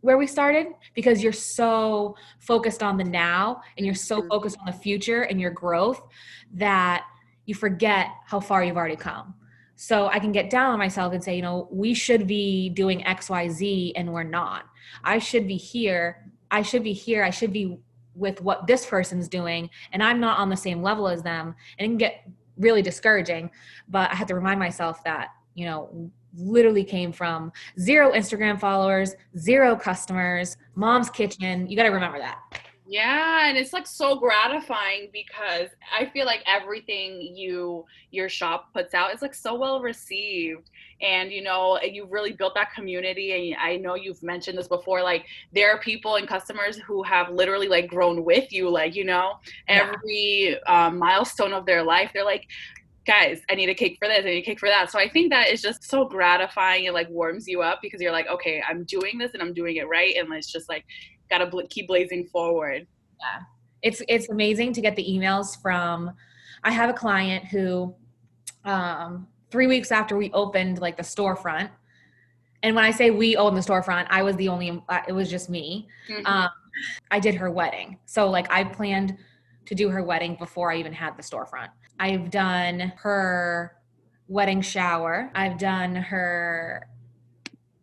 where 0.00 0.16
we 0.16 0.26
started 0.26 0.68
because 0.94 1.22
you're 1.22 1.32
so 1.32 2.14
focused 2.38 2.82
on 2.82 2.96
the 2.96 3.04
now 3.04 3.60
and 3.76 3.84
you're 3.84 3.94
so 3.94 4.20
mm-hmm. 4.20 4.28
focused 4.28 4.56
on 4.60 4.66
the 4.66 4.72
future 4.72 5.22
and 5.22 5.40
your 5.40 5.50
growth 5.50 6.00
that 6.54 7.04
you 7.44 7.54
forget 7.54 8.08
how 8.24 8.38
far 8.40 8.62
you've 8.62 8.76
already 8.76 8.96
come 8.96 9.34
so 9.76 10.08
I 10.08 10.18
can 10.18 10.32
get 10.32 10.48
down 10.48 10.72
on 10.72 10.78
myself 10.78 11.12
and 11.12 11.22
say, 11.22 11.36
you 11.36 11.42
know, 11.42 11.68
we 11.70 11.92
should 11.92 12.26
be 12.26 12.70
doing 12.70 13.02
XYZ 13.02 13.92
and 13.94 14.12
we're 14.12 14.22
not. 14.22 14.64
I 15.04 15.18
should 15.18 15.46
be 15.46 15.56
here. 15.56 16.30
I 16.50 16.62
should 16.62 16.82
be 16.82 16.94
here. 16.94 17.22
I 17.22 17.30
should 17.30 17.52
be 17.52 17.78
with 18.14 18.40
what 18.40 18.66
this 18.66 18.86
person's 18.86 19.28
doing 19.28 19.68
and 19.92 20.02
I'm 20.02 20.18
not 20.18 20.38
on 20.38 20.48
the 20.48 20.56
same 20.56 20.82
level 20.82 21.06
as 21.06 21.22
them. 21.22 21.54
And 21.78 21.84
it 21.84 21.88
can 21.88 21.98
get 21.98 22.26
really 22.56 22.80
discouraging. 22.80 23.50
But 23.88 24.10
I 24.10 24.14
have 24.14 24.28
to 24.28 24.34
remind 24.34 24.58
myself 24.58 25.04
that, 25.04 25.28
you 25.54 25.66
know, 25.66 26.10
literally 26.38 26.84
came 26.84 27.12
from 27.12 27.52
zero 27.78 28.12
Instagram 28.12 28.58
followers, 28.58 29.14
zero 29.38 29.76
customers, 29.76 30.56
mom's 30.74 31.10
kitchen. 31.10 31.66
You 31.66 31.76
got 31.76 31.84
to 31.84 31.90
remember 31.90 32.18
that. 32.18 32.38
Yeah, 32.88 33.48
and 33.48 33.58
it's 33.58 33.72
like 33.72 33.84
so 33.84 34.14
gratifying 34.16 35.08
because 35.12 35.70
I 35.92 36.06
feel 36.06 36.24
like 36.24 36.44
everything 36.46 37.20
you 37.20 37.84
your 38.12 38.28
shop 38.28 38.72
puts 38.72 38.94
out 38.94 39.12
is 39.12 39.22
like 39.22 39.34
so 39.34 39.56
well 39.56 39.80
received. 39.80 40.70
And 41.02 41.32
you 41.32 41.42
know, 41.42 41.80
you've 41.82 42.12
really 42.12 42.32
built 42.32 42.54
that 42.54 42.72
community 42.72 43.52
and 43.52 43.60
I 43.60 43.76
know 43.76 43.96
you've 43.96 44.22
mentioned 44.22 44.56
this 44.56 44.68
before 44.68 45.02
like 45.02 45.26
there 45.52 45.72
are 45.72 45.80
people 45.80 46.14
and 46.14 46.28
customers 46.28 46.76
who 46.78 47.02
have 47.02 47.28
literally 47.30 47.66
like 47.66 47.88
grown 47.88 48.24
with 48.24 48.52
you 48.52 48.70
like, 48.70 48.94
you 48.94 49.04
know, 49.04 49.32
every 49.66 50.56
um, 50.68 50.96
milestone 50.98 51.52
of 51.52 51.66
their 51.66 51.82
life. 51.82 52.12
They're 52.14 52.24
like 52.24 52.46
guys, 53.06 53.40
I 53.48 53.54
need 53.54 53.68
a 53.68 53.74
cake 53.74 53.98
for 54.00 54.08
this, 54.08 54.20
I 54.20 54.28
need 54.30 54.38
a 54.38 54.42
cake 54.42 54.58
for 54.58 54.68
that. 54.68 54.90
So 54.90 54.98
I 54.98 55.08
think 55.08 55.30
that 55.32 55.48
is 55.48 55.62
just 55.62 55.88
so 55.88 56.04
gratifying. 56.04 56.84
It 56.86 56.92
like 56.94 57.08
warms 57.08 57.46
you 57.46 57.62
up 57.62 57.78
because 57.80 58.00
you're 58.00 58.12
like, 58.12 58.26
okay, 58.28 58.62
I'm 58.68 58.84
doing 58.84 59.18
this 59.18 59.32
and 59.32 59.42
I'm 59.42 59.54
doing 59.54 59.76
it 59.76 59.88
right. 59.88 60.16
And 60.16 60.32
it's 60.34 60.50
just 60.50 60.68
like, 60.68 60.84
got 61.30 61.38
to 61.38 61.46
bl- 61.46 61.60
keep 61.68 61.88
blazing 61.88 62.26
forward. 62.26 62.86
Yeah. 63.20 63.40
It's, 63.82 64.02
it's 64.08 64.28
amazing 64.28 64.72
to 64.74 64.80
get 64.80 64.96
the 64.96 65.04
emails 65.04 65.60
from, 65.60 66.10
I 66.64 66.72
have 66.72 66.90
a 66.90 66.92
client 66.94 67.44
who, 67.46 67.94
um, 68.64 69.26
three 69.50 69.66
weeks 69.66 69.92
after 69.92 70.16
we 70.16 70.30
opened 70.32 70.80
like 70.80 70.96
the 70.96 71.02
storefront, 71.02 71.70
and 72.62 72.74
when 72.74 72.84
I 72.84 72.90
say 72.90 73.10
we 73.10 73.36
owned 73.36 73.56
the 73.56 73.60
storefront, 73.60 74.06
I 74.10 74.22
was 74.22 74.34
the 74.36 74.48
only, 74.48 74.82
uh, 74.88 75.00
it 75.06 75.12
was 75.12 75.30
just 75.30 75.48
me. 75.48 75.86
Mm-hmm. 76.08 76.26
Um, 76.26 76.48
I 77.10 77.20
did 77.20 77.34
her 77.36 77.50
wedding. 77.50 77.98
So 78.06 78.28
like 78.28 78.50
I 78.50 78.64
planned 78.64 79.16
to 79.66 79.74
do 79.74 79.88
her 79.90 80.02
wedding 80.02 80.36
before 80.36 80.72
I 80.72 80.76
even 80.78 80.92
had 80.92 81.16
the 81.16 81.22
storefront. 81.22 81.68
I've 82.00 82.30
done 82.30 82.92
her 82.96 83.76
wedding 84.28 84.60
shower. 84.60 85.30
I've 85.34 85.58
done 85.58 85.94
her 85.94 86.88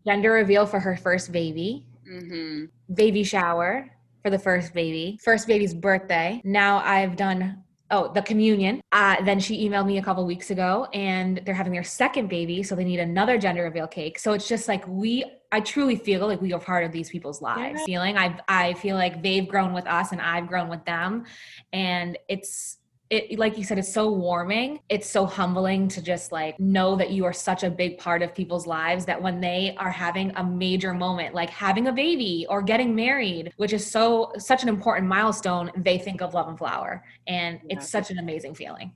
gender 0.06 0.34
reveal 0.34 0.66
for 0.66 0.80
her 0.80 0.98
first 0.98 1.32
baby, 1.32 1.86
mm-hmm. 2.14 2.94
baby 2.94 3.24
shower 3.24 3.90
for 4.22 4.30
the 4.30 4.40
first 4.40 4.74
baby, 4.74 5.20
first 5.24 5.48
baby's 5.48 5.74
birthday. 5.74 6.42
Now 6.46 6.78
I've 6.78 7.16
done 7.16 7.64
oh 7.94 8.12
the 8.14 8.22
communion 8.22 8.82
uh, 8.92 9.22
then 9.24 9.40
she 9.40 9.68
emailed 9.68 9.86
me 9.86 9.98
a 9.98 10.02
couple 10.02 10.26
weeks 10.26 10.50
ago 10.50 10.88
and 10.94 11.42
they're 11.46 11.54
having 11.54 11.72
their 11.72 11.84
second 11.84 12.28
baby 12.28 12.64
so 12.64 12.76
they 12.76 12.84
need 12.84 13.00
another 13.00 13.38
gender 13.38 13.64
reveal 13.64 13.88
cake 13.88 14.18
so 14.18 14.34
it's 14.34 14.48
just 14.48 14.68
like 14.68 14.86
we 14.88 15.24
i 15.52 15.60
truly 15.60 15.96
feel 15.96 16.26
like 16.28 16.42
we 16.42 16.54
are 16.54 16.60
part 16.60 16.84
of 16.84 16.92
these 16.92 17.10
people's 17.10 17.42
lives 17.42 17.80
yeah. 17.82 17.86
feeling 17.86 18.18
i 18.18 18.38
i 18.48 18.74
feel 18.74 18.96
like 18.96 19.22
they've 19.22 19.48
grown 19.48 19.74
with 19.74 19.86
us 19.86 20.12
and 20.12 20.22
i've 20.22 20.48
grown 20.48 20.70
with 20.70 20.84
them 20.86 21.24
and 21.72 22.18
it's 22.28 22.78
it 23.10 23.38
like 23.38 23.58
you 23.58 23.64
said 23.64 23.78
it's 23.78 23.94
so 23.94 24.10
warming. 24.10 24.80
It's 24.90 25.10
so 25.10 25.26
humbling 25.26 25.88
to 25.90 26.02
just 26.02 26.32
like 26.32 26.60
know 26.60 26.96
that 26.96 27.12
you 27.12 27.26
are 27.26 27.34
such 27.34 27.64
a 27.64 27.70
big 27.70 27.98
part 27.98 28.22
of 28.22 28.34
people's 28.34 28.66
lives 28.66 29.06
that 29.06 29.22
when 29.22 29.40
they 29.40 29.76
are 29.78 29.92
having 29.92 30.32
a 30.36 30.44
major 30.44 30.94
moment 30.94 31.36
like 31.36 31.50
having 31.50 31.88
a 31.88 31.92
baby 31.92 32.46
or 32.50 32.62
getting 32.62 32.96
married 32.96 33.54
which 33.58 33.74
is 33.74 33.90
so 33.90 34.32
such 34.38 34.64
an 34.64 34.70
important 34.70 35.08
milestone 35.08 35.72
they 35.78 35.98
think 35.98 36.22
of 36.22 36.34
love 36.34 36.48
and 36.48 36.58
flour. 36.58 37.04
And 37.28 37.60
yeah. 37.64 37.78
it's 37.78 37.90
such 37.90 38.10
an 38.10 38.20
amazing 38.20 38.56
feeling. 38.56 38.92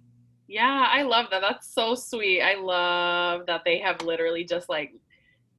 Yeah 0.48 0.88
i 0.90 1.04
love 1.04 1.28
that. 1.32 1.42
That's 1.42 1.74
so 1.74 1.94
sweet. 1.94 2.42
I 2.42 2.56
love 2.56 3.46
that 3.48 3.64
they 3.66 3.80
have 3.80 4.02
literally 4.02 4.44
just 4.46 4.70
like 4.70 4.94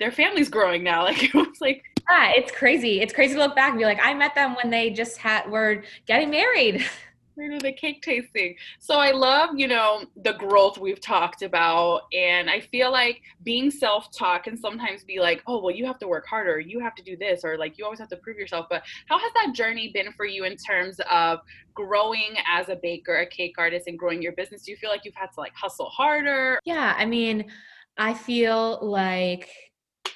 their 0.00 0.10
family's 0.10 0.48
growing 0.48 0.82
now. 0.82 1.02
Like 1.04 1.22
it 1.22 1.34
was 1.34 1.60
like 1.60 1.84
yeah 2.10 2.32
it's 2.34 2.50
crazy. 2.50 3.00
It's 3.00 3.12
crazy 3.12 3.34
to 3.34 3.40
look 3.40 3.54
back 3.54 3.70
and 3.70 3.78
be 3.78 3.84
like 3.84 4.00
i 4.02 4.14
met 4.14 4.34
them 4.34 4.56
when 4.56 4.70
they 4.70 4.90
just 4.90 5.18
had 5.18 5.48
were 5.50 5.84
getting 6.06 6.30
married 6.30 6.84
We're 7.38 7.56
the 7.60 7.72
cake 7.72 8.02
tasting. 8.02 8.56
So 8.80 8.98
I 8.98 9.12
love, 9.12 9.50
you 9.56 9.68
know, 9.68 10.02
the 10.24 10.32
growth 10.32 10.76
we've 10.76 11.00
talked 11.00 11.42
about. 11.42 12.02
And 12.12 12.50
I 12.50 12.58
feel 12.58 12.90
like 12.90 13.22
being 13.44 13.70
self 13.70 14.10
taught 14.10 14.42
can 14.42 14.56
sometimes 14.56 15.04
be 15.04 15.20
like, 15.20 15.44
oh, 15.46 15.62
well, 15.62 15.72
you 15.72 15.86
have 15.86 16.00
to 16.00 16.08
work 16.08 16.26
harder. 16.26 16.58
You 16.58 16.80
have 16.80 16.96
to 16.96 17.02
do 17.04 17.16
this, 17.16 17.44
or 17.44 17.56
like 17.56 17.78
you 17.78 17.84
always 17.84 18.00
have 18.00 18.08
to 18.08 18.16
prove 18.16 18.38
yourself. 18.38 18.66
But 18.68 18.82
how 19.06 19.20
has 19.20 19.30
that 19.34 19.54
journey 19.54 19.92
been 19.94 20.12
for 20.14 20.26
you 20.26 20.46
in 20.46 20.56
terms 20.56 21.00
of 21.08 21.38
growing 21.74 22.34
as 22.52 22.70
a 22.70 22.76
baker, 22.82 23.18
a 23.18 23.26
cake 23.26 23.54
artist, 23.56 23.86
and 23.86 23.96
growing 23.96 24.20
your 24.20 24.32
business? 24.32 24.64
Do 24.64 24.72
you 24.72 24.76
feel 24.76 24.90
like 24.90 25.04
you've 25.04 25.14
had 25.14 25.30
to 25.34 25.38
like 25.38 25.54
hustle 25.54 25.90
harder? 25.90 26.58
Yeah. 26.64 26.96
I 26.98 27.06
mean, 27.06 27.52
I 27.96 28.14
feel 28.14 28.80
like, 28.82 29.48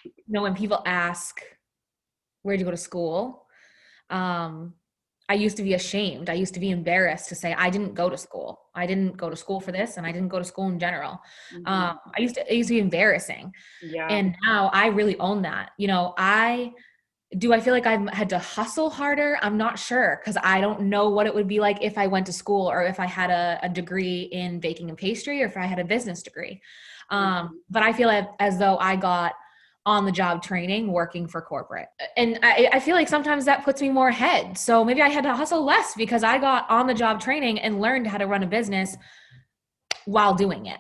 you 0.04 0.10
know, 0.26 0.42
when 0.42 0.56
people 0.56 0.82
ask, 0.86 1.40
where'd 2.42 2.58
you 2.58 2.64
go 2.64 2.72
to 2.72 2.76
school? 2.76 3.46
Um, 4.10 4.74
I 5.28 5.34
used 5.34 5.56
to 5.56 5.62
be 5.62 5.74
ashamed. 5.74 6.28
I 6.28 6.34
used 6.34 6.54
to 6.54 6.60
be 6.60 6.70
embarrassed 6.70 7.28
to 7.28 7.34
say 7.34 7.54
I 7.54 7.70
didn't 7.70 7.94
go 7.94 8.10
to 8.10 8.18
school. 8.18 8.60
I 8.74 8.86
didn't 8.86 9.16
go 9.16 9.30
to 9.30 9.36
school 9.36 9.60
for 9.60 9.72
this, 9.72 9.96
and 9.96 10.06
I 10.06 10.12
didn't 10.12 10.28
go 10.28 10.38
to 10.38 10.44
school 10.44 10.68
in 10.68 10.78
general. 10.78 11.20
Mm-hmm. 11.54 11.66
Um, 11.66 11.98
I 12.16 12.20
used 12.20 12.34
to. 12.34 12.52
It 12.52 12.56
used 12.56 12.68
to 12.68 12.74
be 12.74 12.80
embarrassing. 12.80 13.52
Yeah. 13.82 14.08
And 14.08 14.34
now 14.44 14.70
I 14.72 14.88
really 14.88 15.18
own 15.18 15.42
that. 15.42 15.70
You 15.78 15.88
know, 15.88 16.14
I 16.18 16.72
do. 17.38 17.52
I 17.52 17.60
feel 17.60 17.72
like 17.72 17.86
I've 17.86 18.08
had 18.10 18.28
to 18.30 18.38
hustle 18.38 18.90
harder. 18.90 19.38
I'm 19.42 19.56
not 19.56 19.78
sure 19.78 20.20
because 20.20 20.36
I 20.42 20.60
don't 20.60 20.82
know 20.82 21.08
what 21.08 21.26
it 21.26 21.34
would 21.34 21.48
be 21.48 21.60
like 21.60 21.78
if 21.82 21.96
I 21.96 22.08
went 22.08 22.26
to 22.26 22.32
school 22.32 22.70
or 22.70 22.82
if 22.82 22.98
I 23.00 23.06
had 23.06 23.30
a, 23.30 23.60
a 23.62 23.68
degree 23.68 24.22
in 24.32 24.60
baking 24.60 24.88
and 24.88 24.98
pastry 24.98 25.42
or 25.42 25.46
if 25.46 25.56
I 25.56 25.66
had 25.66 25.78
a 25.78 25.84
business 25.84 26.22
degree. 26.22 26.60
Um, 27.10 27.24
mm-hmm. 27.24 27.54
But 27.70 27.82
I 27.84 27.92
feel 27.92 28.08
like, 28.08 28.28
as 28.38 28.58
though 28.58 28.76
I 28.78 28.96
got 28.96 29.32
on 29.84 30.04
the 30.04 30.12
job 30.12 30.42
training 30.42 30.92
working 30.92 31.26
for 31.26 31.42
corporate. 31.42 31.88
And 32.16 32.38
I, 32.42 32.70
I, 32.74 32.80
feel 32.80 32.94
like 32.94 33.08
sometimes 33.08 33.44
that 33.46 33.64
puts 33.64 33.82
me 33.82 33.88
more 33.88 34.08
ahead. 34.08 34.56
So 34.56 34.84
maybe 34.84 35.02
I 35.02 35.08
had 35.08 35.24
to 35.24 35.34
hustle 35.34 35.64
less 35.64 35.94
because 35.96 36.22
I 36.22 36.38
got 36.38 36.70
on 36.70 36.86
the 36.86 36.94
job 36.94 37.20
training 37.20 37.58
and 37.58 37.80
learned 37.80 38.06
how 38.06 38.18
to 38.18 38.26
run 38.26 38.44
a 38.44 38.46
business 38.46 38.96
while 40.04 40.34
doing 40.34 40.66
it. 40.66 40.78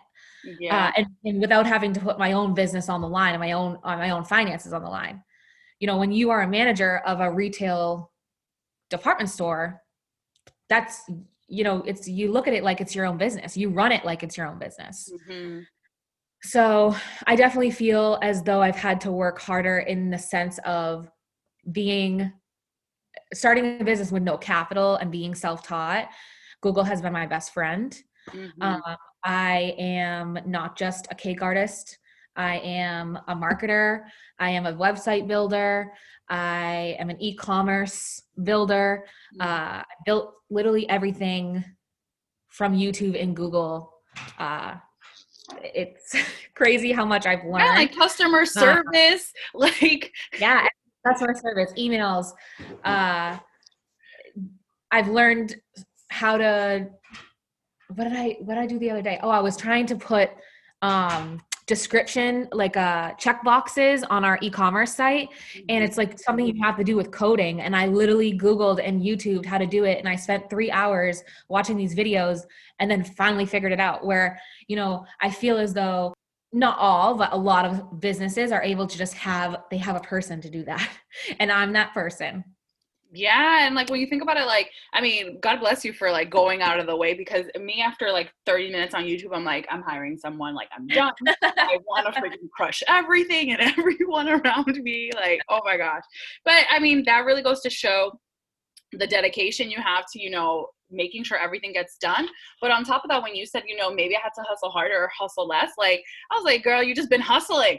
Yeah. 0.60 0.86
Uh, 0.86 0.92
and, 0.98 1.06
and 1.24 1.40
without 1.40 1.66
having 1.66 1.92
to 1.94 2.00
put 2.00 2.18
my 2.18 2.32
own 2.32 2.54
business 2.54 2.88
on 2.88 3.00
the 3.00 3.08
line 3.08 3.34
and 3.34 3.40
my 3.40 3.52
own 3.52 3.78
on 3.82 3.98
my 3.98 4.10
own 4.10 4.24
finances 4.24 4.72
on 4.72 4.82
the 4.82 4.90
line. 4.90 5.22
You 5.80 5.88
know, 5.88 5.98
when 5.98 6.12
you 6.12 6.30
are 6.30 6.42
a 6.42 6.48
manager 6.48 6.98
of 6.98 7.20
a 7.20 7.30
retail 7.30 8.12
department 8.88 9.30
store, 9.30 9.82
that's 10.68 11.02
you 11.48 11.64
know, 11.64 11.82
it's 11.86 12.08
you 12.08 12.32
look 12.32 12.48
at 12.48 12.54
it 12.54 12.64
like 12.64 12.80
it's 12.80 12.94
your 12.94 13.06
own 13.06 13.18
business. 13.18 13.56
You 13.56 13.68
run 13.68 13.92
it 13.92 14.04
like 14.04 14.22
it's 14.22 14.36
your 14.36 14.46
own 14.46 14.58
business. 14.58 15.12
Mm-hmm 15.28 15.60
so 16.44 16.94
I 17.26 17.36
definitely 17.36 17.70
feel 17.70 18.18
as 18.22 18.42
though 18.42 18.62
I've 18.62 18.76
had 18.76 19.00
to 19.02 19.12
work 19.12 19.40
harder 19.40 19.78
in 19.78 20.10
the 20.10 20.18
sense 20.18 20.58
of 20.64 21.08
being 21.70 22.32
starting 23.32 23.80
a 23.80 23.84
business 23.84 24.10
with 24.10 24.22
no 24.22 24.36
capital 24.36 24.96
and 24.96 25.10
being 25.10 25.34
self-taught. 25.34 26.08
Google 26.60 26.84
has 26.84 27.00
been 27.00 27.12
my 27.12 27.26
best 27.26 27.52
friend. 27.52 27.96
Mm-hmm. 28.30 28.62
Um, 28.62 28.82
I 29.24 29.74
am 29.78 30.38
not 30.46 30.76
just 30.76 31.06
a 31.10 31.14
cake 31.14 31.42
artist. 31.42 31.98
I 32.36 32.58
am 32.58 33.18
a 33.28 33.36
marketer. 33.36 34.04
I 34.38 34.50
am 34.50 34.66
a 34.66 34.72
website 34.72 35.28
builder. 35.28 35.92
I 36.28 36.96
am 36.98 37.10
an 37.10 37.20
e-commerce 37.20 38.22
builder. 38.42 39.04
Mm-hmm. 39.34 39.42
Uh, 39.42 39.80
I 39.80 39.84
built 40.06 40.34
literally 40.50 40.88
everything 40.88 41.64
from 42.48 42.74
YouTube 42.74 43.20
and 43.20 43.36
Google 43.36 43.92
uh, 44.38 44.74
it's 45.62 46.14
crazy 46.54 46.92
how 46.92 47.04
much 47.04 47.26
I've 47.26 47.44
learned. 47.44 47.64
Yeah, 47.64 47.72
like 47.72 47.94
customer 47.94 48.42
uh, 48.42 48.46
service, 48.46 49.32
uh, 49.54 49.58
like 49.58 50.12
yeah, 50.38 50.66
customer 51.06 51.34
service, 51.34 51.72
emails. 51.78 52.26
Uh, 52.84 53.38
I've 54.90 55.08
learned 55.08 55.56
how 56.08 56.36
to. 56.36 56.88
What 57.94 58.04
did 58.04 58.12
I? 58.14 58.36
What 58.40 58.54
did 58.54 58.62
I 58.62 58.66
do 58.66 58.78
the 58.78 58.90
other 58.90 59.02
day? 59.02 59.18
Oh, 59.22 59.30
I 59.30 59.40
was 59.40 59.56
trying 59.56 59.86
to 59.86 59.96
put 59.96 60.30
um 60.82 61.40
description 61.72 62.46
like 62.52 62.76
uh 62.76 63.12
check 63.14 63.42
boxes 63.42 64.04
on 64.10 64.26
our 64.26 64.38
e-commerce 64.42 64.94
site 64.94 65.30
and 65.70 65.82
it's 65.82 65.96
like 65.96 66.18
something 66.18 66.44
you 66.44 66.62
have 66.62 66.76
to 66.76 66.84
do 66.84 66.96
with 66.96 67.10
coding 67.10 67.62
and 67.62 67.74
i 67.74 67.86
literally 67.86 68.36
googled 68.36 68.78
and 68.86 69.00
youtubed 69.00 69.46
how 69.46 69.56
to 69.56 69.66
do 69.66 69.84
it 69.84 69.98
and 69.98 70.06
i 70.06 70.14
spent 70.14 70.50
three 70.50 70.70
hours 70.70 71.24
watching 71.48 71.78
these 71.78 71.94
videos 71.94 72.40
and 72.78 72.90
then 72.90 73.02
finally 73.02 73.46
figured 73.46 73.72
it 73.72 73.80
out 73.80 74.04
where 74.04 74.38
you 74.68 74.76
know 74.76 75.06
i 75.22 75.30
feel 75.30 75.56
as 75.56 75.72
though 75.72 76.12
not 76.52 76.76
all 76.78 77.14
but 77.16 77.32
a 77.32 77.36
lot 77.38 77.64
of 77.64 77.98
businesses 78.00 78.52
are 78.52 78.62
able 78.62 78.86
to 78.86 78.98
just 78.98 79.14
have 79.14 79.62
they 79.70 79.78
have 79.78 79.96
a 79.96 80.00
person 80.00 80.42
to 80.42 80.50
do 80.50 80.62
that 80.64 80.86
and 81.40 81.50
i'm 81.50 81.72
that 81.72 81.94
person 81.94 82.44
yeah 83.12 83.66
and 83.66 83.74
like 83.74 83.90
when 83.90 84.00
you 84.00 84.06
think 84.06 84.22
about 84.22 84.38
it 84.38 84.46
like 84.46 84.70
i 84.94 85.00
mean 85.00 85.38
god 85.40 85.60
bless 85.60 85.84
you 85.84 85.92
for 85.92 86.10
like 86.10 86.30
going 86.30 86.62
out 86.62 86.80
of 86.80 86.86
the 86.86 86.96
way 86.96 87.12
because 87.12 87.46
me 87.60 87.82
after 87.82 88.10
like 88.10 88.32
30 88.46 88.72
minutes 88.72 88.94
on 88.94 89.04
youtube 89.04 89.34
i'm 89.34 89.44
like 89.44 89.66
i'm 89.70 89.82
hiring 89.82 90.16
someone 90.16 90.54
like 90.54 90.68
i'm 90.76 90.86
done. 90.86 91.12
I 91.42 91.78
want 91.86 92.12
to 92.12 92.20
freaking 92.20 92.50
crush 92.54 92.82
everything 92.88 93.52
and 93.52 93.60
everyone 93.78 94.28
around 94.28 94.78
me 94.82 95.10
like 95.14 95.40
oh 95.50 95.60
my 95.64 95.76
gosh. 95.76 96.02
But 96.44 96.64
i 96.70 96.78
mean 96.78 97.04
that 97.04 97.24
really 97.26 97.42
goes 97.42 97.60
to 97.60 97.70
show 97.70 98.18
the 98.92 99.06
dedication 99.06 99.70
you 99.70 99.78
have 99.78 100.04
to 100.12 100.20
you 100.20 100.30
know 100.30 100.68
making 100.90 101.24
sure 101.24 101.38
everything 101.38 101.72
gets 101.72 101.96
done. 101.96 102.28
But 102.60 102.70
on 102.70 102.84
top 102.84 103.02
of 103.02 103.08
that 103.08 103.22
when 103.22 103.34
you 103.34 103.46
said 103.46 103.62
you 103.66 103.76
know 103.76 103.92
maybe 103.92 104.16
i 104.16 104.20
had 104.20 104.32
to 104.36 104.42
hustle 104.48 104.70
harder 104.70 104.96
or 104.96 105.10
hustle 105.18 105.46
less 105.46 105.72
like 105.76 106.02
i 106.30 106.34
was 106.34 106.44
like 106.44 106.62
girl 106.62 106.82
you 106.82 106.94
just 106.94 107.10
been 107.10 107.20
hustling 107.20 107.78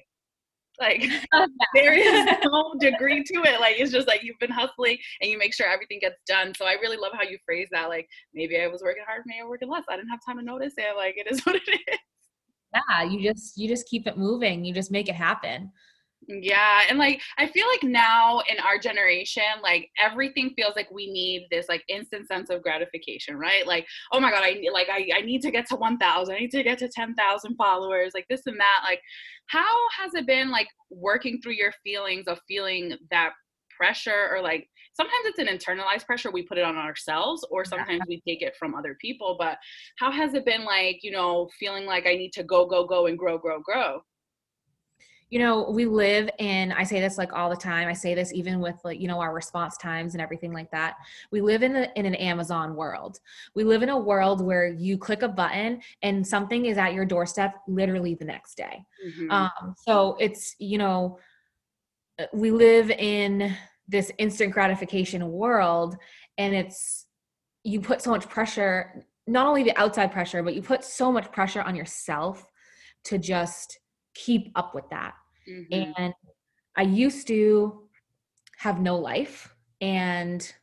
like 0.80 1.04
there 1.74 1.94
is 1.94 2.38
no 2.46 2.74
degree 2.80 3.24
to 3.24 3.44
it. 3.44 3.60
Like 3.60 3.80
it's 3.80 3.92
just 3.92 4.08
like 4.08 4.24
you've 4.24 4.40
been 4.40 4.52
hustling 4.52 4.98
and 5.22 5.30
you 5.30 5.38
make 5.38 5.54
sure 5.54 5.68
everything 5.68 6.00
gets 6.00 6.18
done. 6.28 6.54
So 6.56 6.66
I 6.66 6.74
really 6.74 6.98
love 6.98 7.14
how 7.14 7.24
you 7.24 7.38
phrase 7.46 7.68
that. 7.72 7.90
Like 7.90 8.08
maybe 8.34 8.60
I 8.60 8.68
was 8.68 8.82
working 8.82 9.04
hard, 9.08 9.24
maybe 9.26 9.42
I 9.42 9.48
working 9.48 9.70
less. 9.70 9.84
I 9.90 9.96
didn't 9.96 10.10
have 10.10 10.20
time 10.26 10.38
to 10.38 10.44
notice 10.44 10.74
it. 10.78 10.96
Like 10.96 11.16
it 11.18 11.32
is 11.32 11.46
what 11.46 11.56
it 11.56 11.64
is. 11.68 12.00
Yeah, 12.74 13.04
you 13.04 13.22
just 13.22 13.58
you 13.58 13.68
just 13.68 13.88
keep 13.88 14.08
it 14.08 14.18
moving. 14.18 14.66
You 14.66 14.74
just 14.74 14.92
make 14.92 15.10
it 15.10 15.16
happen. 15.16 15.72
Yeah, 16.28 16.82
and 16.90 16.98
like 16.98 17.22
I 17.38 17.48
feel 17.48 17.68
like 17.68 17.84
now 17.84 18.42
in 18.50 18.60
our 18.60 18.78
generation, 18.78 19.44
like 19.62 19.90
everything 20.00 20.54
feels 20.56 20.76
like 20.76 20.90
we 20.92 21.12
need 21.12 21.48
this 21.52 21.68
like 21.68 21.84
instant 21.90 22.28
sense 22.28 22.50
of 22.50 22.64
gratification, 22.64 23.36
right? 23.38 23.68
Like, 23.68 23.86
oh 24.12 24.20
my 24.20 24.32
god, 24.32 24.44
I 24.44 24.54
need 24.54 24.72
like 24.72 24.90
I, 24.90 25.10
I 25.16 25.22
need 25.22 25.42
to 25.42 25.52
get 25.52 25.68
to 25.70 25.76
1000, 25.76 26.36
I 26.36 26.40
need 26.40 26.52
to 26.52 26.64
get 26.64 26.78
to 26.80 26.88
10,000 26.88 27.56
followers, 27.56 28.12
like 28.14 28.26
this 28.30 28.46
and 28.46 28.60
that. 28.60 28.82
Like 28.84 29.02
how 29.48 29.76
has 30.00 30.14
it 30.14 30.26
been 30.26 30.50
like 30.50 30.68
working 30.90 31.40
through 31.42 31.54
your 31.54 31.74
feelings 31.84 32.28
of 32.28 32.40
feeling 32.48 32.96
that 33.12 33.34
pressure 33.76 34.30
or 34.32 34.42
like 34.42 34.68
sometimes 34.94 35.26
it's 35.26 35.40
an 35.40 35.48
internalized 35.48 36.06
pressure 36.06 36.32
we 36.32 36.44
put 36.44 36.58
it 36.58 36.64
on 36.64 36.76
ourselves 36.76 37.46
or 37.50 37.66
sometimes 37.66 38.02
we 38.08 38.22
take 38.28 38.42
it 38.42 38.56
from 38.58 38.76
other 38.76 38.96
people 39.02 39.36
but 39.40 39.58
how 39.98 40.12
has 40.12 40.36
it 40.36 40.46
been 40.46 40.64
like 40.64 41.00
you 41.02 41.12
know 41.12 41.50
feeling 41.60 41.86
like 41.86 42.06
i 42.06 42.14
need 42.14 42.32
to 42.32 42.44
go 42.44 42.66
go 42.66 42.86
go 42.86 43.08
and 43.08 43.18
grow 43.18 43.38
grow 43.38 43.60
grow 43.60 44.00
you 45.30 45.40
know 45.40 45.70
we 45.70 45.86
live 45.86 46.30
in 46.40 46.72
i 46.74 46.84
say 46.84 47.00
this 47.00 47.18
like 47.18 47.34
all 47.34 47.50
the 47.50 47.56
time 47.56 47.88
i 47.88 47.94
say 47.94 48.14
this 48.14 48.32
even 48.34 48.60
with 48.60 48.76
like 48.84 49.00
you 49.00 49.08
know 49.08 49.20
our 49.20 49.34
response 49.34 49.78
times 49.78 50.14
and 50.14 50.22
everything 50.22 50.54
like 50.54 50.70
that. 50.72 50.96
We 51.32 51.42
live 51.42 51.64
in, 51.64 51.76
a, 51.76 51.88
in 51.96 52.06
an 52.06 52.16
amazon 52.16 52.76
world. 52.76 53.20
We 53.56 53.64
live 53.64 53.84
in 53.84 53.90
a 53.90 53.98
world 53.98 54.42
where 54.42 54.68
you 54.68 54.98
click 54.98 55.22
a 55.22 55.28
button 55.28 55.82
and 56.02 56.26
something 56.26 56.66
is 56.66 56.78
at 56.78 56.94
your 56.94 57.06
doorstep 57.06 57.56
literally 57.68 58.16
the 58.16 58.26
next 58.26 58.56
day. 58.56 58.86
Mm-hmm. 59.06 59.32
um, 59.32 59.76
so 59.86 60.16
it's 60.20 60.56
you 60.60 60.78
know 60.78 61.20
we 62.34 62.52
live 62.52 62.90
in 62.92 63.56
this 63.88 64.12
instant 64.18 64.54
gratification 64.54 65.28
world 65.30 65.98
and 66.38 66.54
it's 66.54 67.08
you 67.64 67.82
put 67.82 68.02
so 68.02 68.12
much 68.12 68.28
pressure 68.30 69.04
not 69.28 69.48
only 69.48 69.64
the 69.64 69.78
outside 69.78 70.12
pressure 70.12 70.44
but 70.44 70.54
you 70.54 70.62
put 70.62 70.84
so 70.84 71.12
much 71.12 71.32
pressure 71.32 71.62
on 71.62 71.76
yourself 71.76 72.46
to 73.04 73.18
just 73.18 73.80
keep 74.14 74.52
up 74.56 74.76
with 74.76 74.90
that 74.90 75.16
Mm-hmm. 75.50 75.92
And 75.98 76.14
I 76.76 76.84
used 76.84 77.28
to 77.28 77.82
have 78.58 78.80
no 78.80 78.98
life 78.98 79.54
and 79.82 80.54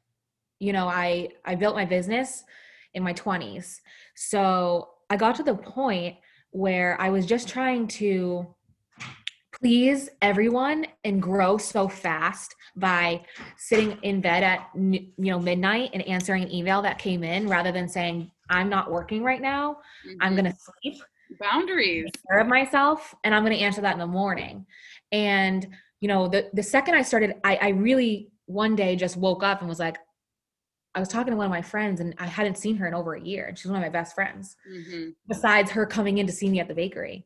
you 0.59 0.75
know, 0.75 0.89
I 0.89 1.31
I 1.45 1.55
built 1.55 1.75
my 1.75 1.87
business 1.87 2.45
in 2.93 3.03
my 3.03 3.15
20s. 3.15 3.81
So, 4.15 4.91
I 5.09 5.17
got 5.17 5.35
to 5.37 5.43
the 5.43 5.55
point 5.55 6.17
where 6.51 7.01
I 7.01 7.09
was 7.09 7.25
just 7.25 7.49
trying 7.49 7.89
to 7.89 8.47
please 9.59 10.11
everyone 10.21 10.87
and 11.05 11.23
grow 11.23 11.57
so 11.57 11.89
fast 11.89 12.55
by 12.77 13.23
sitting 13.57 13.99
in 14.03 14.21
bed 14.21 14.43
at 14.43 14.69
you 14.75 15.11
know 15.17 15.39
midnight 15.39 15.91
and 15.95 16.03
answering 16.03 16.43
an 16.45 16.53
email 16.53 16.83
that 16.83 16.99
came 16.99 17.25
in 17.25 17.49
rather 17.49 17.73
than 17.73 17.89
saying 17.89 18.31
i'm 18.49 18.71
not 18.71 18.91
working 18.91 19.23
right 19.23 19.43
now 19.43 19.73
mm-hmm. 20.07 20.17
i'm 20.21 20.35
going 20.35 20.45
to 20.47 20.57
sleep 20.57 21.03
boundaries. 21.39 22.11
care 22.29 22.41
of 22.41 22.47
myself 22.47 23.15
and 23.25 23.35
i'm 23.35 23.45
going 23.45 23.57
to 23.57 23.63
answer 23.63 23.81
that 23.81 23.93
in 23.93 23.99
the 23.99 24.07
morning. 24.07 24.67
And 25.13 25.67
you 26.01 26.09
know 26.09 26.29
the 26.29 26.49
the 26.53 26.63
second 26.63 26.95
i 26.95 27.03
started 27.03 27.35
i 27.45 27.57
i 27.57 27.69
really 27.69 28.29
one 28.47 28.75
day 28.75 28.97
just 28.97 29.17
woke 29.17 29.43
up 29.43 29.61
and 29.61 29.69
was 29.69 29.79
like 29.79 29.99
i 30.95 30.99
was 30.99 31.09
talking 31.09 31.31
to 31.31 31.37
one 31.37 31.47
of 31.47 31.51
my 31.51 31.63
friends 31.63 32.01
and 32.01 32.15
i 32.19 32.27
hadn't 32.27 32.59
seen 32.59 32.77
her 32.77 32.87
in 32.87 32.95
over 32.95 33.15
a 33.15 33.21
year 33.21 33.47
and 33.47 33.59
she's 33.59 33.71
one 33.71 33.77
of 33.77 33.83
my 33.83 33.91
best 33.91 34.15
friends 34.15 34.57
mm-hmm. 34.71 35.11
besides 35.29 35.71
her 35.71 35.87
coming 35.87 36.19
in 36.19 36.27
to 36.27 36.33
see 36.33 36.49
me 36.49 36.61
at 36.61 36.69
the 36.69 36.75
bakery. 36.75 37.25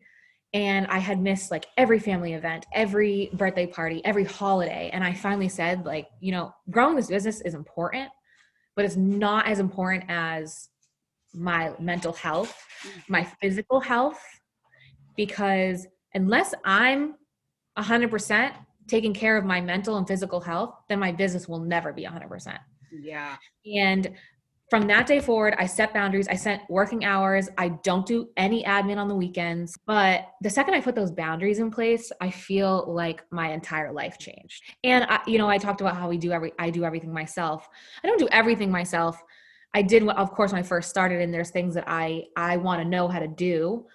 And 0.53 0.87
i 0.89 0.99
had 0.99 1.21
missed 1.21 1.51
like 1.51 1.67
every 1.77 1.99
family 1.99 2.35
event 2.35 2.67
every 2.73 3.31
birthday 3.33 3.67
party 3.67 4.05
every 4.05 4.25
holiday 4.25 4.91
and 4.93 5.03
i 5.03 5.13
finally 5.13 5.49
said 5.49 5.85
like 5.85 6.09
you 6.21 6.33
know 6.33 6.55
growing 6.71 6.97
this 6.97 7.09
business 7.09 7.41
is 7.41 7.55
important 7.55 8.09
but 8.77 8.85
it's 8.85 8.97
not 8.97 9.47
as 9.47 9.59
important 9.61 10.05
as 10.09 10.69
my 11.35 11.73
mental 11.79 12.13
health, 12.13 12.57
mm-hmm. 12.87 13.01
my 13.09 13.25
physical 13.41 13.81
health, 13.81 14.23
because 15.17 15.87
unless 16.15 16.55
I'm 16.65 17.15
100% 17.79 18.53
taking 18.87 19.15
care 19.15 19.37
of 19.37 19.45
my 19.45 19.61
mental 19.61 19.97
and 19.97 20.07
physical 20.07 20.41
health, 20.41 20.75
then 20.89 20.99
my 20.99 21.13
business 21.13 21.49
will 21.49 21.61
never 21.61 21.93
be 21.93 22.05
100%. 22.05 22.59
Yeah. 22.93 23.37
And 23.67 24.15
from 24.71 24.87
that 24.89 25.07
day 25.07 25.21
forward, 25.21 25.55
I 25.59 25.67
set 25.67 25.93
boundaries. 25.93 26.27
I 26.27 26.35
set 26.35 26.63
working 26.69 27.05
hours. 27.05 27.49
I 27.59 27.69
don't 27.69 28.07
do 28.07 28.31
any 28.37 28.65
admin 28.65 28.97
on 28.97 29.09
the 29.09 29.15
weekends. 29.15 29.79
But 29.87 30.27
the 30.41 30.51
second 30.51 30.75
I 30.75 30.81
put 30.81 30.95
those 30.95 31.13
boundaries 31.13 31.59
in 31.59 31.71
place, 31.71 32.11
I 32.21 32.31
feel 32.31 32.85
like 32.93 33.23
my 33.31 33.53
entire 33.53 33.93
life 33.93 34.19
changed. 34.19 34.63
And 34.83 35.05
I, 35.05 35.21
you 35.27 35.39
know, 35.39 35.49
I 35.49 35.59
talked 35.59 35.81
about 35.81 35.97
how 35.97 36.09
we 36.09 36.17
do 36.17 36.33
every 36.33 36.53
I 36.59 36.71
do 36.71 36.85
everything 36.85 37.13
myself. 37.13 37.69
I 38.03 38.09
don't 38.09 38.19
do 38.19 38.29
everything 38.33 38.71
myself. 38.71 39.23
I 39.75 39.83
did 39.83 40.09
of 40.09 40.31
course 40.31 40.53
when 40.53 40.61
I 40.61 40.63
first 40.63 40.89
started 40.89 41.21
and 41.21 41.35
there's 41.35 41.51
things 41.51 41.75
that 41.75 41.85
I 41.87 42.25
I 42.37 42.57
want 42.57 42.81
to 42.83 42.89
know 42.89 43.09
how 43.09 43.19
to 43.19 43.29
do. 43.29 43.87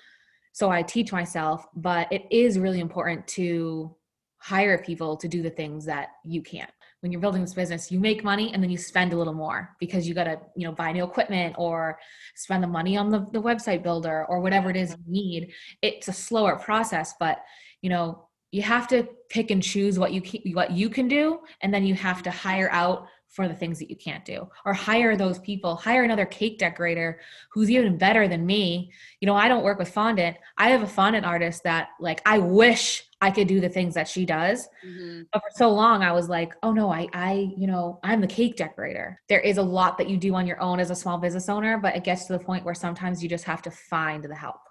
So 0.52 0.70
I 0.70 0.82
teach 0.82 1.12
myself, 1.12 1.66
but 1.76 2.12
it 2.12 2.26
is 2.32 2.60
really 2.60 2.82
important 2.82 3.28
to 3.30 3.96
hire 4.40 4.78
people 4.78 5.18
to 5.18 5.28
do 5.28 5.42
the 5.42 5.50
things 5.50 5.86
that 5.86 6.10
you 6.26 6.42
can't 6.42 6.72
when 7.02 7.12
you're 7.12 7.22
building 7.22 7.42
this 7.42 7.54
business 7.54 7.92
you 7.92 8.00
make 8.00 8.24
money 8.24 8.54
and 8.54 8.64
then 8.64 8.70
you 8.70 8.78
spend 8.78 9.12
a 9.12 9.18
little 9.18 9.34
more 9.34 9.76
because 9.80 10.08
you 10.08 10.14
got 10.14 10.24
to 10.24 10.40
you 10.56 10.66
know 10.66 10.72
buy 10.72 10.92
new 10.92 11.04
equipment 11.04 11.54
or 11.58 12.00
spend 12.36 12.64
the 12.64 12.68
money 12.68 12.96
on 12.96 13.10
the, 13.10 13.20
the 13.32 13.42
website 13.42 13.84
builder 13.84 14.26
or 14.30 14.40
whatever 14.40 14.70
it 14.70 14.78
is 14.78 14.92
you 15.06 15.12
need 15.12 15.54
it's 15.82 16.08
a 16.08 16.14
slower 16.14 16.56
process 16.56 17.14
but 17.20 17.40
you 17.82 17.90
know 17.90 18.28
you 18.52 18.62
have 18.62 18.88
to 18.88 19.08
pick 19.30 19.52
and 19.52 19.62
choose 19.62 20.00
what 20.00 20.14
you 20.14 20.22
what 20.54 20.72
you 20.72 20.90
can 20.90 21.10
do 21.10 21.40
and 21.62 21.74
then 21.74 21.86
you 21.86 21.94
have 21.94 22.24
to 22.24 22.32
hire 22.32 22.70
out 22.72 23.08
for 23.30 23.48
the 23.48 23.54
things 23.54 23.80
that 23.80 23.90
you 23.90 23.96
can't 23.96 24.26
do 24.26 24.48
or 24.66 24.74
hire 24.74 25.16
those 25.16 25.40
people 25.40 25.76
hire 25.76 26.04
another 26.04 26.26
cake 26.26 26.58
decorator 26.58 27.20
who's 27.52 27.70
even 27.70 27.98
better 27.98 28.28
than 28.28 28.46
me 28.46 28.92
you 29.20 29.26
know 29.26 29.36
i 29.36 29.48
don't 29.48 29.64
work 29.64 29.80
with 29.80 29.90
fondant 29.90 30.36
i 30.58 30.70
have 30.70 30.84
a 30.84 30.88
fondant 30.88 31.26
artist 31.26 31.64
that 31.64 31.90
like 32.00 32.22
i 32.26 32.38
wish 32.38 33.06
I 33.22 33.32
could 33.32 33.48
do 33.48 33.60
the 33.60 33.70
things 33.70 33.94
that 33.96 34.08
she 34.08 34.26
does. 34.26 34.68
Mm-hmm. 34.86 35.24
But 35.34 35.42
for 35.42 35.50
so 35.56 35.70
long 35.70 36.04
I 36.04 36.12
was 36.12 36.30
like, 36.30 36.54
oh 36.64 36.72
no, 36.72 36.90
I 36.90 37.08
I, 37.14 37.52
you 37.58 37.68
know, 37.68 38.00
I'm 38.04 38.22
the 38.22 38.28
cake 38.28 38.56
decorator. 38.56 39.22
There 39.28 39.42
is 39.42 39.58
a 39.58 39.62
lot 39.62 39.98
that 39.98 40.10
you 40.10 40.18
do 40.18 40.36
on 40.36 40.48
your 40.48 40.62
own 40.62 40.80
as 40.80 40.90
a 40.90 40.96
small 40.96 41.18
business 41.18 41.50
owner, 41.50 41.78
but 41.78 41.96
it 41.96 42.04
gets 42.04 42.26
to 42.26 42.34
the 42.34 42.40
point 42.40 42.64
where 42.64 42.74
sometimes 42.74 43.22
you 43.22 43.28
just 43.28 43.44
have 43.44 43.62
to 43.64 43.72
find 43.72 44.24
the 44.24 44.36
help. 44.36 44.62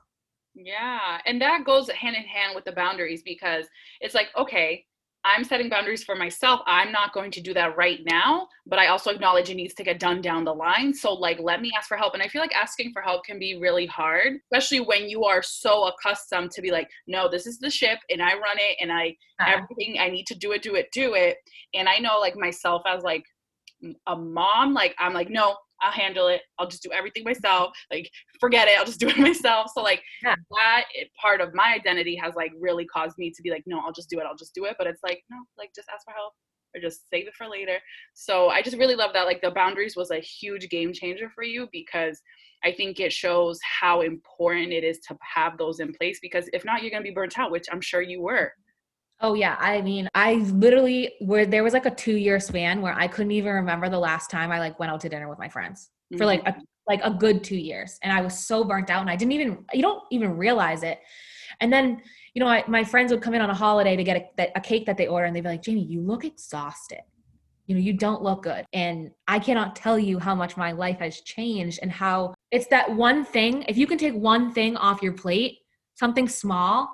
Yeah. 0.54 1.20
And 1.26 1.40
that 1.42 1.64
goes 1.64 1.90
hand 1.90 2.16
in 2.16 2.24
hand 2.24 2.54
with 2.54 2.64
the 2.64 2.72
boundaries 2.72 3.22
because 3.22 3.66
it's 4.00 4.14
like, 4.14 4.28
okay, 4.36 4.84
I'm 5.24 5.44
setting 5.44 5.68
boundaries 5.68 6.04
for 6.04 6.14
myself. 6.14 6.60
I'm 6.66 6.92
not 6.92 7.12
going 7.12 7.30
to 7.32 7.40
do 7.40 7.52
that 7.54 7.76
right 7.76 8.00
now, 8.06 8.46
but 8.66 8.78
I 8.78 8.86
also 8.86 9.10
acknowledge 9.10 9.50
it 9.50 9.56
needs 9.56 9.74
to 9.74 9.84
get 9.84 9.98
done 9.98 10.22
down 10.22 10.44
the 10.44 10.54
line. 10.54 10.94
So, 10.94 11.12
like, 11.12 11.38
let 11.40 11.60
me 11.60 11.72
ask 11.76 11.88
for 11.88 11.96
help. 11.96 12.14
And 12.14 12.22
I 12.22 12.28
feel 12.28 12.40
like 12.40 12.54
asking 12.54 12.92
for 12.92 13.02
help 13.02 13.24
can 13.24 13.38
be 13.38 13.58
really 13.60 13.86
hard, 13.86 14.34
especially 14.52 14.80
when 14.80 15.08
you 15.08 15.24
are 15.24 15.42
so 15.42 15.88
accustomed 15.88 16.52
to 16.52 16.62
be 16.62 16.70
like, 16.70 16.88
no, 17.06 17.28
this 17.28 17.46
is 17.46 17.58
the 17.58 17.70
ship 17.70 17.98
and 18.10 18.22
I 18.22 18.34
run 18.34 18.56
it 18.58 18.76
and 18.80 18.92
I, 18.92 19.16
uh-huh. 19.40 19.56
everything 19.56 19.98
I 20.00 20.08
need 20.08 20.26
to 20.28 20.34
do 20.34 20.52
it, 20.52 20.62
do 20.62 20.76
it, 20.76 20.88
do 20.92 21.14
it. 21.14 21.36
And 21.74 21.88
I 21.88 21.98
know, 21.98 22.18
like, 22.20 22.36
myself 22.36 22.82
as 22.86 23.02
like 23.02 23.24
a 24.06 24.16
mom, 24.16 24.72
like, 24.72 24.94
I'm 24.98 25.14
like, 25.14 25.30
no, 25.30 25.56
I'll 25.80 25.92
handle 25.92 26.28
it. 26.28 26.42
I'll 26.58 26.68
just 26.68 26.82
do 26.82 26.90
everything 26.92 27.24
myself. 27.24 27.76
Like, 27.90 28.10
forget 28.40 28.68
it. 28.68 28.78
I'll 28.78 28.84
just 28.84 29.00
do 29.00 29.08
it 29.08 29.18
myself. 29.18 29.70
So, 29.74 29.82
like, 29.82 30.02
yeah. 30.22 30.34
that 30.56 30.84
part 31.20 31.40
of 31.40 31.54
my 31.54 31.74
identity 31.74 32.16
has 32.16 32.34
like 32.34 32.52
really 32.58 32.86
caused 32.86 33.16
me 33.18 33.30
to 33.30 33.42
be 33.42 33.50
like, 33.50 33.64
no, 33.66 33.80
I'll 33.80 33.92
just 33.92 34.10
do 34.10 34.18
it. 34.18 34.26
I'll 34.28 34.36
just 34.36 34.54
do 34.54 34.64
it. 34.64 34.76
But 34.78 34.86
it's 34.86 35.02
like, 35.02 35.22
no, 35.30 35.38
like, 35.56 35.70
just 35.74 35.88
ask 35.92 36.04
for 36.04 36.14
help 36.14 36.34
or 36.74 36.80
just 36.80 37.08
save 37.10 37.26
it 37.26 37.34
for 37.34 37.48
later. 37.48 37.78
So, 38.14 38.48
I 38.48 38.62
just 38.62 38.76
really 38.76 38.96
love 38.96 39.12
that. 39.14 39.26
Like, 39.26 39.40
the 39.40 39.50
boundaries 39.50 39.96
was 39.96 40.10
a 40.10 40.18
huge 40.18 40.68
game 40.68 40.92
changer 40.92 41.30
for 41.34 41.44
you 41.44 41.68
because 41.72 42.20
I 42.64 42.72
think 42.72 42.98
it 42.98 43.12
shows 43.12 43.58
how 43.62 44.00
important 44.00 44.72
it 44.72 44.84
is 44.84 44.98
to 45.08 45.16
have 45.22 45.58
those 45.58 45.80
in 45.80 45.92
place 45.92 46.18
because 46.20 46.48
if 46.52 46.64
not, 46.64 46.82
you're 46.82 46.90
going 46.90 47.02
to 47.02 47.08
be 47.08 47.14
burnt 47.14 47.38
out, 47.38 47.50
which 47.50 47.66
I'm 47.70 47.80
sure 47.80 48.02
you 48.02 48.20
were. 48.20 48.52
Oh 49.20 49.34
yeah, 49.34 49.56
I 49.58 49.82
mean, 49.82 50.08
I 50.14 50.34
literally 50.34 51.14
where 51.20 51.44
there 51.44 51.64
was 51.64 51.72
like 51.72 51.86
a 51.86 51.90
2 51.90 52.16
year 52.16 52.38
span 52.38 52.80
where 52.80 52.94
I 52.94 53.08
couldn't 53.08 53.32
even 53.32 53.52
remember 53.52 53.88
the 53.88 53.98
last 53.98 54.30
time 54.30 54.52
I 54.52 54.60
like 54.60 54.78
went 54.78 54.92
out 54.92 55.00
to 55.00 55.08
dinner 55.08 55.28
with 55.28 55.38
my 55.38 55.48
friends 55.48 55.90
mm-hmm. 56.12 56.18
for 56.18 56.26
like 56.26 56.46
a 56.46 56.54
like 56.86 57.00
a 57.02 57.10
good 57.10 57.42
2 57.42 57.56
years 57.56 57.98
and 58.02 58.12
I 58.12 58.20
was 58.20 58.46
so 58.46 58.64
burnt 58.64 58.90
out 58.90 59.00
and 59.00 59.10
I 59.10 59.16
didn't 59.16 59.32
even 59.32 59.64
you 59.72 59.82
don't 59.82 60.02
even 60.10 60.36
realize 60.36 60.82
it. 60.82 61.00
And 61.60 61.72
then, 61.72 62.00
you 62.34 62.40
know, 62.40 62.46
I, 62.46 62.62
my 62.68 62.84
friends 62.84 63.10
would 63.10 63.22
come 63.22 63.34
in 63.34 63.40
on 63.40 63.50
a 63.50 63.54
holiday 63.54 63.96
to 63.96 64.04
get 64.04 64.32
a, 64.38 64.52
a 64.56 64.60
cake 64.60 64.86
that 64.86 64.96
they 64.96 65.08
order 65.08 65.26
and 65.26 65.34
they'd 65.34 65.40
be 65.40 65.48
like, 65.48 65.66
"Jaime, 65.66 65.82
you 65.82 66.00
look 66.00 66.24
exhausted." 66.24 67.00
You 67.66 67.74
know, 67.74 67.80
you 67.80 67.92
don't 67.92 68.22
look 68.22 68.44
good. 68.44 68.64
And 68.72 69.10
I 69.26 69.38
cannot 69.38 69.76
tell 69.76 69.98
you 69.98 70.18
how 70.18 70.34
much 70.34 70.56
my 70.56 70.72
life 70.72 71.00
has 71.00 71.20
changed 71.20 71.80
and 71.82 71.92
how 71.92 72.34
it's 72.50 72.66
that 72.68 72.94
one 72.94 73.24
thing. 73.24 73.64
If 73.68 73.76
you 73.76 73.86
can 73.86 73.98
take 73.98 74.14
one 74.14 74.52
thing 74.52 74.76
off 74.76 75.02
your 75.02 75.12
plate, 75.12 75.58
something 75.94 76.28
small, 76.28 76.88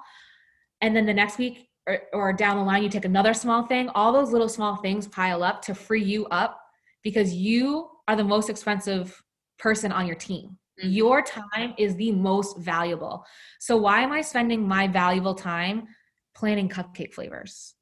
and 0.80 0.96
then 0.96 1.06
the 1.06 1.14
next 1.14 1.38
week 1.38 1.68
or, 1.86 2.00
or 2.12 2.32
down 2.32 2.56
the 2.56 2.62
line 2.62 2.82
you 2.82 2.88
take 2.88 3.04
another 3.04 3.34
small 3.34 3.66
thing 3.66 3.88
all 3.90 4.12
those 4.12 4.32
little 4.32 4.48
small 4.48 4.76
things 4.76 5.06
pile 5.06 5.42
up 5.42 5.62
to 5.62 5.74
free 5.74 6.02
you 6.02 6.26
up 6.26 6.60
because 7.02 7.32
you 7.34 7.88
are 8.08 8.16
the 8.16 8.24
most 8.24 8.50
expensive 8.50 9.22
person 9.58 9.92
on 9.92 10.06
your 10.06 10.16
team. 10.16 10.58
Mm-hmm. 10.80 10.90
your 10.90 11.22
time 11.22 11.72
is 11.78 11.94
the 11.94 12.10
most 12.10 12.58
valuable. 12.58 13.24
So 13.60 13.76
why 13.76 14.00
am 14.00 14.10
i 14.10 14.20
spending 14.20 14.66
my 14.66 14.88
valuable 14.88 15.34
time 15.36 15.86
planning 16.34 16.68
cupcake 16.68 17.14
flavors 17.14 17.73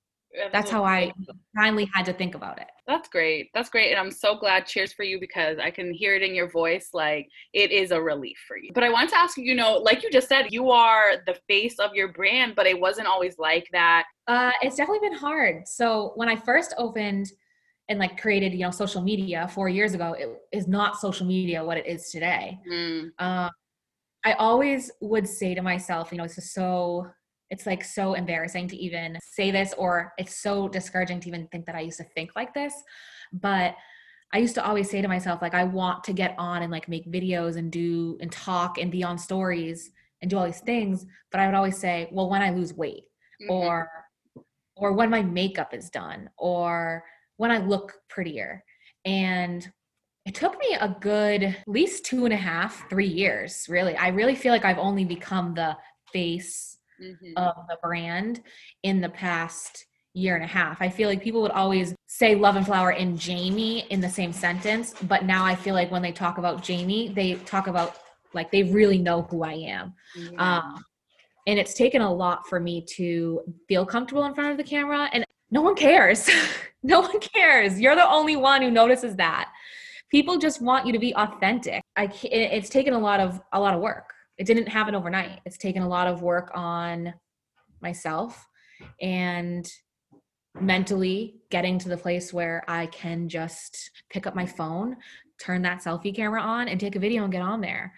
that's 0.51 0.71
how 0.71 0.85
I 0.85 1.13
finally 1.55 1.89
had 1.95 2.07
to 2.07 2.13
think 2.13 2.35
about 2.35 2.59
it. 2.59 2.69
That's 2.87 3.09
great. 3.09 3.51
That's 3.55 3.69
great. 3.69 3.91
And 3.91 4.01
I'm 4.01 4.11
so 4.11 4.35
glad. 4.37 4.67
Cheers 4.67 4.93
for 4.93 5.03
you 5.03 5.21
because 5.21 5.59
I 5.59 5.71
can 5.71 5.93
hear 5.93 6.15
it 6.15 6.23
in 6.23 6.35
your 6.35 6.51
voice. 6.51 6.91
Like 6.93 7.29
it 7.53 7.71
is 7.71 7.91
a 7.91 8.01
relief 8.01 8.39
for 8.49 8.57
you. 8.57 8.71
But 8.75 8.85
I 8.85 8.91
want 8.91 9.11
to 9.11 9.19
ask 9.19 9.37
you, 9.37 9.45
you 9.45 9.55
know, 9.55 9.77
like 9.77 10.03
you 10.03 10.11
just 10.11 10.29
said, 10.29 10.47
you 10.51 10.71
are 10.71 11.17
the 11.27 11.37
face 11.49 11.79
of 11.79 11.95
your 11.95 12.13
brand, 12.13 12.55
but 12.57 12.67
it 12.67 12.79
wasn't 12.79 13.07
always 13.07 13.39
like 13.39 13.67
that. 13.73 14.05
Uh, 14.27 14.53
it's 14.63 14.77
definitely 14.77 15.09
been 15.09 15.19
hard. 15.19 15.69
So 15.69 16.13
when 16.15 16.29
I 16.29 16.37
first 16.37 16.75
opened 16.79 17.27
and 17.89 17.99
like 17.99 18.21
created, 18.21 18.53
you 18.53 18.61
know, 18.61 18.71
social 18.71 19.03
media 19.03 19.49
four 19.49 19.69
years 19.69 19.95
ago, 19.95 20.15
it 20.19 20.29
is 20.51 20.67
not 20.67 20.99
social 20.99 21.27
media 21.27 21.65
what 21.65 21.77
it 21.77 21.87
is 21.87 22.11
today. 22.11 22.59
Mm. 22.71 23.11
Uh, 23.19 23.51
I 24.25 24.33
always 24.35 24.91
would 25.01 25.29
say 25.29 25.55
to 25.55 25.63
myself, 25.63 26.13
you 26.13 26.19
know, 26.19 26.25
this 26.25 26.39
is 26.39 26.53
so 26.53 27.09
it's 27.53 27.67
like 27.67 27.85
so 27.85 28.15
embarrassing 28.15 28.67
to 28.67 28.77
even 28.77 29.19
say 29.23 29.51
this 29.51 29.75
or 29.77 30.15
it's 30.17 30.35
so 30.35 30.69
discouraging 30.69 31.21
to 31.21 31.29
even 31.29 31.47
think 31.49 31.67
that 31.67 31.75
I 31.75 31.81
used 31.81 31.99
to 31.99 32.05
think 32.05 32.31
like 32.35 32.55
this. 32.55 32.73
But 33.31 33.77
I 34.33 34.39
used 34.39 34.55
to 34.55 34.65
always 34.65 34.91
say 34.91 35.03
to 35.03 35.07
myself 35.07 35.43
like 35.43 35.53
I 35.53 35.65
want 35.65 36.03
to 36.05 36.15
get 36.15 36.35
on 36.39 36.63
and 36.63 36.73
like 36.73 36.89
make 36.89 37.05
videos 37.13 37.57
and 37.57 37.71
do 37.71 38.17
and 38.23 38.33
talk 38.33 38.79
and 38.79 38.91
be 38.91 39.05
on 39.05 39.19
stories 39.19 39.91
and 40.23 40.31
do 40.31 40.39
all 40.39 40.47
these 40.47 40.61
things. 40.61 41.05
But 41.31 41.41
I 41.41 41.47
would 41.47 41.55
always 41.55 41.77
say 41.77 42.09
well 42.11 42.31
when 42.31 42.41
I 42.41 42.51
lose 42.51 42.73
weight 42.73 43.05
mm-hmm. 43.43 43.53
or 43.53 43.91
or 44.75 44.95
when 44.95 45.11
my 45.11 45.21
makeup 45.21 45.75
is 45.75 45.91
done 45.91 46.31
or 46.39 47.05
when 47.37 47.51
I 47.51 47.59
look 47.59 47.93
prettier. 48.09 48.65
And 49.05 49.71
it 50.25 50.35
took 50.35 50.59
me 50.59 50.75
a 50.81 50.97
good 51.03 51.43
at 51.43 51.69
least 51.69 52.07
two 52.07 52.25
and 52.25 52.33
a 52.33 52.37
half 52.39 52.89
three 52.89 53.09
years 53.09 53.67
really. 53.69 53.95
I 53.95 54.09
really 54.09 54.37
feel 54.37 54.53
like 54.53 54.65
i've 54.65 54.79
only 54.79 55.05
become 55.05 55.53
the 55.53 55.77
face 56.15 56.79
mm-hmm. 57.03 57.33
of 57.37 57.55
the 57.69 57.77
brand 57.83 58.41
in 58.83 59.01
the 59.01 59.09
past 59.09 59.87
year 60.15 60.35
and 60.35 60.45
a 60.45 60.49
half. 60.49 60.81
I 60.81 60.89
feel 60.89 61.09
like 61.09 61.23
people 61.23 61.41
would 61.43 61.53
always 61.53 61.95
say 62.07 62.35
love 62.35 62.57
and 62.57 62.67
flour 62.67 62.91
and 62.91 63.23
Jaime 63.23 63.81
in 63.91 64.01
the 64.01 64.09
same 64.09 64.33
sentence, 64.33 64.95
but 65.09 65.25
now 65.25 65.45
I 65.45 65.55
feel 65.55 65.75
like 65.75 65.91
when 65.91 66.03
they 66.03 66.13
talk 66.13 66.39
about 66.39 66.67
Jaime, 66.67 67.09
they 67.09 67.35
talk 67.35 67.67
about 67.67 67.97
like 68.35 68.51
they 68.51 68.63
really 68.63 68.99
know 68.99 69.23
who 69.23 69.43
I 69.43 69.53
am. 69.53 69.95
Yeah. 70.17 70.59
Um, 70.59 70.85
and 71.47 71.59
it's 71.59 71.75
taken 71.75 72.03
a 72.03 72.13
lot 72.13 72.47
for 72.47 72.61
me 72.61 72.85
to 72.97 73.41
feel 73.69 73.85
comfortable 73.85 74.25
in 74.25 74.35
front 74.35 74.53
of 74.53 74.57
the 74.57 74.65
camera 74.65 75.09
and 75.13 75.25
no 75.51 75.61
one 75.61 75.75
cares. 75.75 76.29
no 76.83 77.01
one 77.01 77.21
cares. 77.21 77.81
You're 77.81 77.97
the 77.97 78.09
only 78.09 78.37
one 78.37 78.63
who 78.63 78.71
notices 78.71 79.17
that. 79.17 79.51
People 80.11 80.39
just 80.39 80.61
want 80.61 80.87
you 80.87 80.93
to 80.93 80.99
be 80.99 81.15
authentic. 81.17 81.83
I 81.97 82.13
it's 82.25 82.69
taken 82.69 82.93
a 82.93 82.99
lot 82.99 83.19
of 83.19 83.41
a 83.53 83.61
lot 83.61 83.75
of 83.75 83.81
work 83.81 84.13
it 84.39 84.47
didn't 84.47 84.69
happen 84.69 84.95
overnight. 84.95 85.41
It's 85.45 85.59
taken 85.59 85.83
a 85.83 85.89
lot 85.89 86.07
of 86.07 86.23
work 86.23 86.51
on 86.55 87.15
myself 87.81 88.49
and 89.01 89.71
mentally 90.61 91.37
getting 91.51 91.79
to 91.79 91.89
the 91.89 91.97
place 91.97 92.33
where 92.33 92.63
I 92.69 92.87
can 92.87 93.29
just 93.29 93.91
pick 94.11 94.27
up 94.27 94.35
my 94.35 94.47
phone, 94.47 94.97
turn 95.41 95.63
that 95.63 95.83
selfie 95.83 96.15
camera 96.15 96.41
on, 96.41 96.69
and 96.69 96.79
take 96.79 96.97
a 96.97 97.01
video 97.01 97.25
and 97.25 97.33
get 97.33 97.43
on 97.43 97.61
there. 97.61 97.93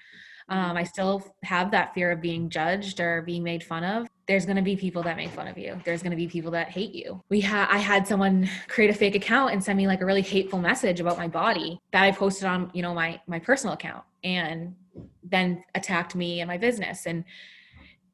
Um, 0.49 0.77
I 0.77 0.85
still 0.85 1.25
have 1.43 1.71
that 1.71 1.95
fear 1.95 2.11
of 2.11 2.21
being 2.21 2.51
judged 2.51 3.01
or 3.01 3.23
being 3.23 3.43
made 3.43 3.65
fun 3.65 3.83
of. 3.83 4.07
There's 4.29 4.45
going 4.45 4.57
to 4.57 4.63
be 4.63 4.77
people 4.77 5.03
that 5.05 5.17
make 5.17 5.31
fun 5.31 5.49
of 5.49 5.57
you. 5.57 5.81
There's 5.85 6.03
going 6.03 6.11
to 6.11 6.17
be 6.17 6.29
people 6.29 6.51
that 6.51 6.69
hate 6.69 6.95
you. 6.95 7.23
We 7.31 7.41
had 7.41 7.69
I 7.71 7.79
had 7.79 8.07
someone 8.07 8.49
create 8.69 8.91
a 8.91 8.95
fake 8.95 9.15
account 9.15 9.53
and 9.53 9.65
send 9.65 9.79
me 9.79 9.87
like 9.87 10.03
a 10.03 10.07
really 10.07 10.23
hateful 10.23 10.59
message 10.59 11.01
about 11.01 11.17
my 11.17 11.29
body 11.29 11.81
that 11.93 12.03
I 12.03 12.13
posted 12.13 12.47
on, 12.47 12.71
you 12.75 12.83
know, 12.83 12.93
my 12.93 13.21
my 13.27 13.39
personal 13.39 13.75
account. 13.75 14.05
And 14.23 14.75
then 15.23 15.63
attacked 15.75 16.15
me 16.15 16.41
and 16.41 16.49
my 16.49 16.59
business 16.59 17.07
and 17.07 17.25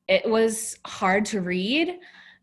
it 0.09 0.29
was 0.29 0.77
hard 0.85 1.25
to 1.25 1.41
read 1.41 1.99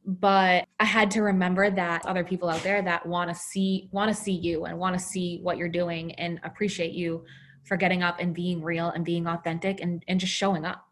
but 0.08 0.66
I 0.80 0.86
had 0.86 1.12
to 1.12 1.22
remember 1.22 1.70
that 1.70 2.06
other 2.06 2.24
people 2.24 2.48
out 2.48 2.64
there 2.64 2.82
that 2.82 3.06
want 3.06 3.30
to 3.30 3.36
see 3.36 3.90
want 3.92 4.08
to 4.10 4.16
see 4.16 4.32
you 4.32 4.64
and 4.64 4.80
want 4.80 4.98
to 4.98 5.04
see 5.04 5.40
what 5.44 5.58
you're 5.58 5.68
doing 5.68 6.14
and 6.14 6.40
appreciate 6.46 6.94
you 6.94 7.26
for 7.66 7.76
getting 7.76 8.04
up 8.04 8.18
and 8.20 8.34
being 8.34 8.64
real 8.64 8.90
and 8.90 9.04
being 9.04 9.28
authentic 9.28 9.82
and, 9.82 10.04
and 10.08 10.20
just 10.20 10.32
showing 10.32 10.64
up. 10.64 10.86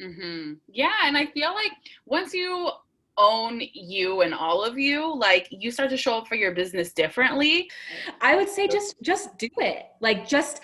Mm-hmm. 0.00 0.54
Yeah, 0.68 0.92
and 1.04 1.16
I 1.16 1.26
feel 1.26 1.52
like 1.52 1.72
once 2.06 2.32
you 2.32 2.70
own 3.16 3.60
you 3.72 4.22
and 4.22 4.32
all 4.32 4.64
of 4.64 4.78
you, 4.78 5.12
like 5.16 5.48
you 5.50 5.72
start 5.72 5.90
to 5.90 5.96
show 5.96 6.18
up 6.18 6.28
for 6.28 6.36
your 6.36 6.52
business 6.52 6.92
differently. 6.92 7.68
I 8.20 8.36
would 8.36 8.48
say 8.48 8.68
just 8.68 8.94
just 9.02 9.36
do 9.36 9.48
it. 9.58 9.86
Like 10.00 10.28
just 10.28 10.60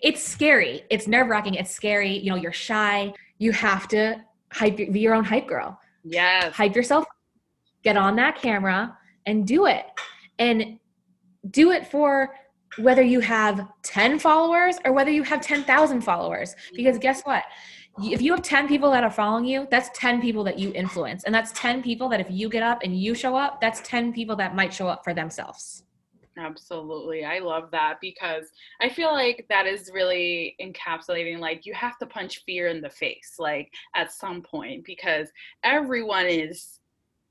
it's 0.00 0.22
scary. 0.22 0.82
It's 0.90 1.06
nerve-wracking. 1.06 1.54
It's 1.54 1.70
scary. 1.70 2.18
You 2.18 2.30
know, 2.30 2.36
you're 2.36 2.52
shy. 2.52 3.12
You 3.38 3.52
have 3.52 3.88
to 3.88 4.22
hype 4.52 4.76
be 4.76 5.00
your 5.00 5.14
own 5.14 5.24
hype 5.24 5.46
girl. 5.46 5.78
Yes. 6.04 6.54
Hype 6.54 6.74
yourself 6.74 7.04
get 7.82 7.96
on 7.96 8.16
that 8.16 8.36
camera 8.36 8.96
and 9.26 9.46
do 9.46 9.66
it. 9.66 9.86
And 10.38 10.78
do 11.50 11.70
it 11.70 11.86
for 11.86 12.34
whether 12.78 13.02
you 13.02 13.20
have 13.20 13.66
10 13.82 14.18
followers 14.18 14.76
or 14.84 14.92
whether 14.92 15.10
you 15.10 15.22
have 15.22 15.40
10,000 15.40 16.00
followers. 16.00 16.50
Mm-hmm. 16.50 16.76
Because 16.76 16.98
guess 16.98 17.22
what? 17.22 17.44
If 18.00 18.22
you 18.22 18.32
have 18.32 18.42
10 18.42 18.68
people 18.68 18.90
that 18.92 19.02
are 19.02 19.10
following 19.10 19.44
you, 19.44 19.66
that's 19.70 19.90
10 19.98 20.20
people 20.20 20.44
that 20.44 20.58
you 20.58 20.72
influence. 20.74 21.24
And 21.24 21.34
that's 21.34 21.50
10 21.52 21.82
people 21.82 22.08
that 22.10 22.20
if 22.20 22.28
you 22.30 22.48
get 22.48 22.62
up 22.62 22.80
and 22.84 22.96
you 22.96 23.14
show 23.14 23.34
up, 23.34 23.60
that's 23.60 23.80
10 23.80 24.12
people 24.12 24.36
that 24.36 24.54
might 24.54 24.72
show 24.72 24.86
up 24.86 25.02
for 25.02 25.14
themselves. 25.14 25.82
Absolutely. 26.38 27.24
I 27.24 27.40
love 27.40 27.70
that 27.72 27.98
because 28.00 28.52
I 28.80 28.88
feel 28.88 29.12
like 29.12 29.46
that 29.48 29.66
is 29.66 29.90
really 29.92 30.54
encapsulating 30.60 31.40
like 31.40 31.66
you 31.66 31.74
have 31.74 31.98
to 31.98 32.06
punch 32.06 32.44
fear 32.46 32.68
in 32.68 32.80
the 32.80 32.88
face 32.90 33.34
like 33.40 33.72
at 33.96 34.12
some 34.12 34.42
point 34.42 34.84
because 34.84 35.28
everyone 35.64 36.26
is 36.26 36.78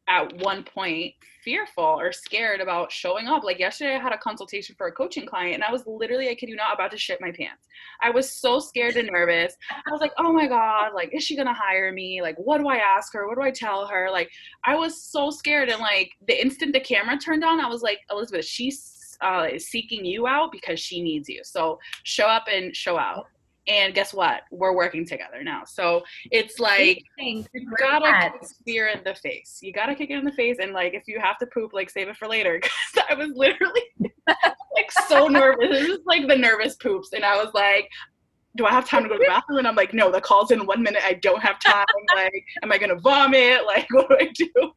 at 0.08 0.34
one 0.42 0.64
point 0.64 1.14
fearful 1.44 1.84
or 1.84 2.12
scared 2.12 2.62
about 2.62 2.92
showing 2.92 3.28
up. 3.28 3.44
Like 3.44 3.60
yesterday, 3.60 3.96
I 3.96 4.00
had 4.00 4.14
a 4.14 4.18
consultation 4.18 4.76
for 4.78 4.88
a 4.88 4.92
coaching 4.92 5.26
client, 5.26 5.56
and 5.56 5.64
I 5.64 5.72
was 5.72 5.86
literally, 5.86 6.30
I 6.30 6.36
kid 6.36 6.50
you 6.50 6.56
not, 6.56 6.74
about 6.74 6.92
to 6.92 6.98
shit 6.98 7.20
my 7.22 7.32
pants. 7.32 7.68
I 8.02 8.10
was 8.10 8.30
so 8.32 8.60
scared 8.60 8.96
and 8.96 9.10
nervous. 9.12 9.56
I 9.72 9.92
was 9.92 10.02
like, 10.02 10.14
oh 10.18 10.32
my 10.32 10.48
God, 10.48 10.94
like, 10.94 11.14
is 11.14 11.24
she 11.24 11.36
gonna 11.36 11.54
hire 11.54 11.92
me? 11.92 12.22
Like, 12.22 12.38
what 12.38 12.60
do 12.60 12.68
I 12.68 12.78
ask 12.78 13.14
her? 13.14 13.28
What 13.28 13.36
do 13.36 13.42
I 13.42 13.52
tell 13.52 13.86
her? 13.88 14.10
Like, 14.12 14.30
I 14.66 14.76
was 14.76 15.02
so 15.02 15.30
scared. 15.30 15.70
And 15.70 15.82
like, 15.82 16.12
the 16.28 16.40
instant 16.40 16.74
the 16.74 16.80
camera 16.80 17.18
turned 17.18 17.44
on, 17.44 17.60
I 17.60 17.68
was 17.68 17.82
like, 17.82 18.00
Elizabeth, 18.10 18.46
she's 18.46 18.97
uh, 19.22 19.48
is 19.52 19.70
seeking 19.70 20.06
you 20.06 20.28
out 20.28 20.52
because 20.52 20.80
she 20.80 21.02
needs 21.02 21.28
you. 21.30 21.42
So 21.44 21.80
show 22.04 22.26
up 22.26 22.46
and 22.52 22.76
show 22.76 22.98
out 22.98 23.28
and 23.68 23.94
guess 23.94 24.14
what 24.14 24.42
we're 24.52 24.74
working 24.74 25.06
together 25.06 25.44
now 25.44 25.64
so 25.66 26.02
it's 26.32 26.60
like 26.60 27.04
you 27.18 27.44
gotta 27.78 28.30
kick 28.32 28.50
fear 28.66 28.88
in 28.88 29.04
the 29.04 29.14
face 29.16 29.60
you 29.62 29.74
gotta 29.74 29.94
kick 29.94 30.10
it 30.10 30.18
in 30.18 30.24
the 30.24 30.32
face 30.32 30.58
and 30.62 30.72
like 30.72 30.94
if 30.94 31.04
you 31.06 31.20
have 31.20 31.38
to 31.38 31.46
poop 31.48 31.74
like 31.74 31.90
save 31.90 32.08
it 32.08 32.16
for 32.16 32.28
later 32.28 32.54
because 32.62 33.06
i 33.10 33.14
was 33.14 33.30
literally 33.36 33.82
like 34.28 34.92
so 35.08 35.28
nervous 35.28 35.68
it 35.70 35.90
was 35.90 36.00
like 36.06 36.28
the 36.28 36.36
nervous 36.36 36.76
poops 36.76 37.10
and 37.14 37.26
i 37.26 37.36
was 37.36 37.54
like 37.54 37.90
do 38.56 38.66
I 38.66 38.72
have 38.72 38.90
time 38.90 39.04
to 39.04 39.10
go 39.10 39.16
to 39.16 39.20
the 39.20 39.26
bathroom? 39.28 39.60
And 39.60 39.68
I'm 39.68 39.76
like, 39.76 39.94
no, 39.94 40.12
the 40.12 40.20
call's 40.20 40.50
in 40.50 40.66
one 40.66 40.82
minute. 40.82 41.04
I 41.06 41.14
don't 41.14 41.42
have 41.42 41.60
time. 41.60 41.86
like, 42.16 42.44
am 42.64 42.72
I 42.72 42.80
gonna 42.80 43.00
vomit? 43.00 43.66
Like, 43.66 43.88
what 43.92 44.10
do 44.10 44.18
I 44.20 44.32
do? 44.34 44.72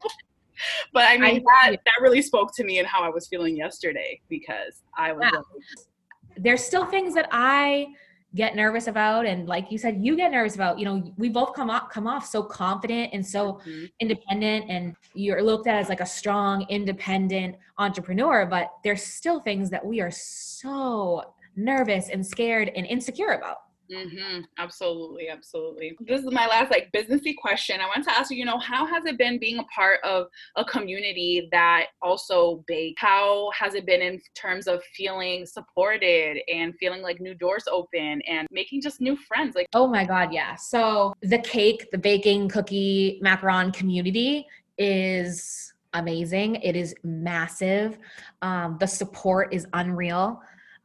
but 0.92 1.04
I 1.04 1.18
mean, 1.18 1.44
I, 1.62 1.70
that, 1.70 1.80
that 1.84 2.02
really 2.02 2.22
spoke 2.22 2.54
to 2.56 2.64
me 2.64 2.78
and 2.78 2.86
how 2.86 3.02
I 3.02 3.08
was 3.08 3.28
feeling 3.28 3.56
yesterday 3.56 4.20
because 4.28 4.82
I 4.96 5.12
was. 5.12 5.22
Yeah. 5.32 5.38
Like, 5.38 6.36
There's 6.36 6.64
still 6.64 6.86
things 6.86 7.14
that 7.14 7.28
I 7.32 7.88
get 8.34 8.54
nervous 8.54 8.86
about 8.86 9.26
and 9.26 9.48
like 9.48 9.72
you 9.72 9.78
said 9.78 9.98
you 10.00 10.14
get 10.16 10.30
nervous 10.30 10.54
about 10.54 10.78
you 10.78 10.84
know 10.84 11.02
we 11.16 11.28
both 11.28 11.52
come 11.52 11.68
off 11.68 11.90
come 11.90 12.06
off 12.06 12.24
so 12.24 12.42
confident 12.42 13.10
and 13.12 13.26
so 13.26 13.54
mm-hmm. 13.54 13.86
independent 13.98 14.70
and 14.70 14.94
you're 15.14 15.42
looked 15.42 15.66
at 15.66 15.74
as 15.74 15.88
like 15.88 16.00
a 16.00 16.06
strong 16.06 16.64
independent 16.68 17.56
entrepreneur 17.78 18.46
but 18.46 18.70
there's 18.84 19.02
still 19.02 19.40
things 19.40 19.68
that 19.68 19.84
we 19.84 20.00
are 20.00 20.12
so 20.12 21.34
nervous 21.56 22.08
and 22.08 22.24
scared 22.24 22.70
and 22.76 22.86
insecure 22.86 23.32
about 23.32 23.56
Mm-hmm. 23.90 24.42
Absolutely, 24.58 25.28
absolutely. 25.28 25.96
This 26.00 26.20
is 26.20 26.30
my 26.30 26.46
last 26.46 26.70
like 26.70 26.90
businessy 26.92 27.34
question. 27.36 27.80
I 27.80 27.86
want 27.86 28.04
to 28.04 28.12
ask 28.12 28.30
you, 28.30 28.36
you 28.36 28.44
know, 28.44 28.58
how 28.58 28.86
has 28.86 29.04
it 29.04 29.18
been 29.18 29.38
being 29.38 29.58
a 29.58 29.64
part 29.64 30.00
of 30.04 30.26
a 30.56 30.64
community 30.64 31.48
that 31.50 31.86
also 32.00 32.64
bake? 32.68 32.96
How 32.98 33.50
has 33.50 33.74
it 33.74 33.86
been 33.86 34.00
in 34.00 34.20
terms 34.36 34.68
of 34.68 34.82
feeling 34.96 35.44
supported 35.44 36.38
and 36.52 36.74
feeling 36.78 37.02
like 37.02 37.20
new 37.20 37.34
doors 37.34 37.64
open 37.70 38.22
and 38.28 38.46
making 38.50 38.80
just 38.80 39.00
new 39.00 39.16
friends? 39.16 39.56
Like, 39.56 39.66
oh 39.74 39.88
my 39.88 40.04
God, 40.04 40.32
yeah. 40.32 40.54
So 40.54 41.12
the 41.22 41.38
cake, 41.38 41.90
the 41.90 41.98
baking, 41.98 42.48
cookie, 42.48 43.20
macaron 43.24 43.74
community 43.74 44.46
is 44.78 45.72
amazing. 45.94 46.56
It 46.56 46.76
is 46.76 46.94
massive. 47.02 47.98
Um, 48.42 48.76
the 48.78 48.86
support 48.86 49.52
is 49.52 49.66
unreal. 49.72 50.40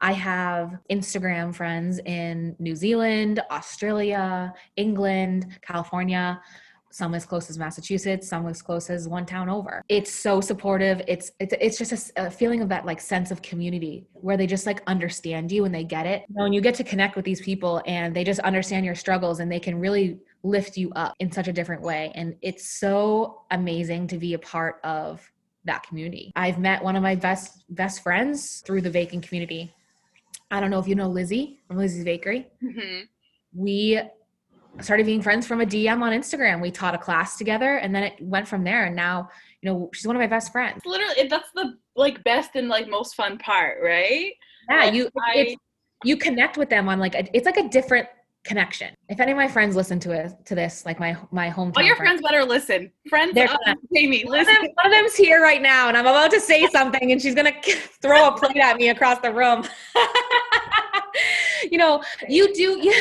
I 0.06 0.12
have 0.12 0.78
Instagram 0.91 1.56
friends 1.56 1.98
in 2.06 2.56
New 2.60 2.76
Zealand, 2.76 3.41
Australia, 3.50 4.54
England, 4.76 5.48
California, 5.63 6.39
some 6.91 7.15
as 7.15 7.26
close 7.26 7.50
as 7.50 7.58
Massachusetts, 7.58 8.30
some 8.30 8.46
as 8.48 8.62
close 8.62 8.91
as 8.91 9.08
one 9.08 9.26
town 9.26 9.50
over. 9.50 9.82
It's 9.89 10.13
so 10.13 10.41
supportive. 10.41 11.02
It's 11.08 11.32
it's, 11.39 11.56
it's 11.60 11.80
just 11.80 12.12
a, 12.18 12.28
a, 12.28 12.30
feeling 12.30 12.62
of 12.62 12.70
that 12.70 12.86
like 12.86 13.02
sense 13.02 13.32
of 13.32 13.41
community 13.41 14.06
where 14.13 14.38
they 14.38 14.46
just 14.46 14.68
like 14.68 14.84
understand 14.86 15.52
you 15.52 15.65
and 15.65 15.74
they 15.74 15.84
get 15.84 16.06
it. 16.06 16.22
And 16.36 16.54
you 16.54 16.62
get 16.62 16.76
to 16.76 16.84
connect 16.84 17.15
with 17.15 17.26
these 17.26 17.41
people 17.41 17.82
and 17.88 18.15
they 18.15 18.24
just 18.24 18.39
understand 18.41 18.86
your 18.86 18.94
struggles 18.94 19.39
and 19.39 19.52
they 19.52 19.60
can 19.60 19.80
really 19.80 20.20
lift 20.44 20.78
you 20.78 20.91
up 20.91 21.15
in 21.20 21.32
such 21.32 21.48
a 21.48 21.54
different 21.54 21.82
way. 21.82 22.12
And 22.13 22.36
it's 22.44 22.80
so 22.80 23.41
amazing 23.50 24.06
to 24.10 24.20
be 24.20 24.36
a 24.36 24.39
part 24.39 24.82
of 24.84 25.28
that 25.63 25.82
community. 25.82 26.32
I've 26.36 26.60
met 26.60 26.84
one 26.84 26.96
of 26.96 27.02
my 27.02 27.15
best 27.15 27.65
best 27.70 28.04
friends 28.04 28.62
through 28.68 28.82
the 28.82 28.91
baking 28.91 29.22
community 29.22 29.74
I 30.56 30.62
don't 30.62 30.70
know 30.70 30.80
if 30.80 30.88
you 30.88 30.96
know 30.96 31.10
Lizzie 31.10 31.60
from 31.68 31.78
Lizzie's 31.78 32.06
Bakery. 32.06 32.48
Mm-hmm. 32.63 33.02
We 33.54 34.02
started 34.80 35.06
being 35.06 35.22
friends 35.22 35.46
from 35.46 35.60
a 35.60 35.65
DM 35.65 36.02
on 36.02 36.13
Instagram. 36.13 36.62
We 36.62 36.72
taught 36.72 36.96
a 36.96 36.98
class 36.98 37.38
together 37.38 37.76
and 37.78 37.94
then 37.94 38.04
it 38.04 38.13
went 38.22 38.48
from 38.48 38.63
there. 38.63 38.86
And 38.86 38.96
now, 38.96 39.30
you 39.62 39.70
know, 39.70 39.89
she's 39.94 40.08
one 40.08 40.15
of 40.15 40.22
my 40.22 40.28
best 40.28 40.54
friends. 40.54 40.82
Literally, 40.86 41.28
that's 41.28 41.52
the 41.56 41.78
like 41.98 42.24
best 42.24 42.52
and 42.56 42.70
like 42.70 42.88
most 42.88 43.15
fun 43.15 43.38
part, 43.38 43.80
right? 43.84 44.32
Yeah, 44.70 44.78
like, 44.78 44.94
you 44.94 45.10
I, 45.20 45.58
you 46.06 46.15
connect 46.15 46.58
with 46.58 46.70
them 46.70 46.88
on 46.88 47.00
like 47.00 47.15
a, 47.15 47.28
it's 47.36 47.46
like 47.46 47.58
a 47.58 47.68
different 47.68 48.08
connection. 48.46 48.94
If 49.10 49.20
any 49.20 49.32
of 49.32 49.38
my 49.38 49.48
friends 49.48 49.76
listen 49.76 50.00
to 50.02 50.12
it 50.12 50.32
to 50.46 50.56
this, 50.56 50.86
like 50.86 51.00
my 51.00 51.18
my 51.32 51.50
hometown. 51.50 51.78
All 51.78 51.84
your 51.84 51.96
friends, 51.96 52.22
friends 52.22 52.22
better 52.22 52.46
listen. 52.46 52.91
Friends, 53.10 53.34
They're 53.34 53.48
Jaime, 53.94 54.24
listen. 54.24 54.30
One 54.30 54.39
of, 54.39 54.48
them, 54.48 54.72
one 54.76 54.86
of 54.86 54.91
them's 54.91 55.15
here 55.15 55.41
right 55.41 55.62
now, 55.62 55.89
and 55.89 55.98
I'm 55.98 56.06
about 56.06 56.32
to 56.32 56.39
say 56.39 56.68
something, 56.68 57.12
and 57.12 57.22
she's 57.22 57.36
gonna 57.36 57.54
throw 58.02 58.30
a 58.30 58.38
plate 58.38 58.58
at 58.58 58.78
me 58.78 58.89
across 58.89 59.20
the 59.20 59.34
room. 59.34 59.65
you 61.75 61.79
know, 61.79 62.01
you 62.29 62.53
do 62.53 62.79
you, 62.79 62.93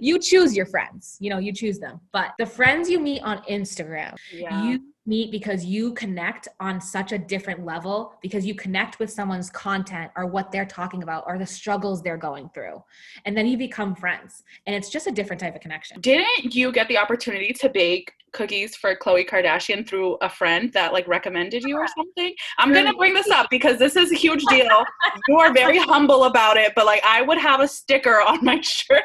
you 0.00 0.18
choose 0.18 0.56
your 0.56 0.64
friends. 0.64 1.18
You 1.20 1.28
know, 1.28 1.36
you 1.36 1.52
choose 1.52 1.78
them. 1.78 2.00
But 2.10 2.32
the 2.38 2.46
friends 2.46 2.88
you 2.88 2.98
meet 2.98 3.20
on 3.20 3.42
Instagram, 3.42 4.16
yeah. 4.32 4.64
you 4.64 4.80
meet 5.06 5.30
because 5.30 5.64
you 5.64 5.92
connect 5.94 6.48
on 6.60 6.80
such 6.80 7.12
a 7.12 7.18
different 7.18 7.64
level 7.64 8.14
because 8.20 8.44
you 8.44 8.54
connect 8.54 8.98
with 8.98 9.10
someone's 9.10 9.50
content 9.50 10.10
or 10.16 10.26
what 10.26 10.50
they're 10.50 10.66
talking 10.66 11.02
about 11.02 11.24
or 11.26 11.38
the 11.38 11.46
struggles 11.46 12.02
they're 12.02 12.16
going 12.16 12.48
through. 12.52 12.82
And 13.24 13.36
then 13.36 13.46
you 13.46 13.56
become 13.56 13.94
friends 13.94 14.42
and 14.66 14.74
it's 14.74 14.90
just 14.90 15.06
a 15.06 15.12
different 15.12 15.40
type 15.40 15.54
of 15.54 15.60
connection. 15.60 16.00
Didn't 16.00 16.54
you 16.54 16.72
get 16.72 16.88
the 16.88 16.98
opportunity 16.98 17.52
to 17.54 17.68
bake 17.68 18.12
cookies 18.32 18.76
for 18.76 18.94
khloe 18.96 19.26
kardashian 19.26 19.88
through 19.88 20.14
a 20.16 20.28
friend 20.28 20.72
that 20.72 20.92
like 20.92 21.06
recommended 21.08 21.62
you 21.62 21.76
or 21.76 21.86
something? 21.96 22.34
I'm 22.58 22.72
gonna 22.72 22.92
bring 22.94 23.14
this 23.14 23.30
up 23.30 23.46
because 23.50 23.78
this 23.78 23.96
is 23.96 24.12
a 24.12 24.16
huge 24.16 24.44
deal. 24.46 24.66
You 25.28 25.38
are 25.38 25.52
very 25.52 25.78
humble 25.78 26.24
about 26.24 26.56
it 26.56 26.72
but 26.74 26.86
like 26.86 27.02
i 27.04 27.22
would 27.22 27.38
have 27.38 27.60
a 27.60 27.68
sticker 27.68 28.20
on 28.20 28.44
my 28.44 28.60
shirt. 28.62 29.02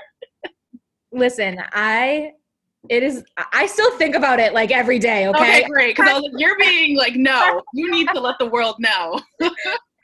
Listen 1.12 1.60
i 1.72 2.32
it 2.90 3.04
is 3.04 3.24
i 3.54 3.66
still 3.66 3.96
think 3.98 4.16
about 4.16 4.40
it 4.40 4.54
like 4.54 4.72
every 4.72 4.98
day 4.98 5.28
okay, 5.28 5.60
okay 5.60 5.64
great 5.70 5.96
because 5.96 6.22
like, 6.22 6.32
you're 6.38 6.58
being 6.58 6.98
like 6.98 7.16
no 7.16 7.62
you 7.74 7.90
need 7.92 8.08
to 8.14 8.20
let 8.20 8.38
the 8.40 8.46
world 8.46 8.76
know 8.80 9.20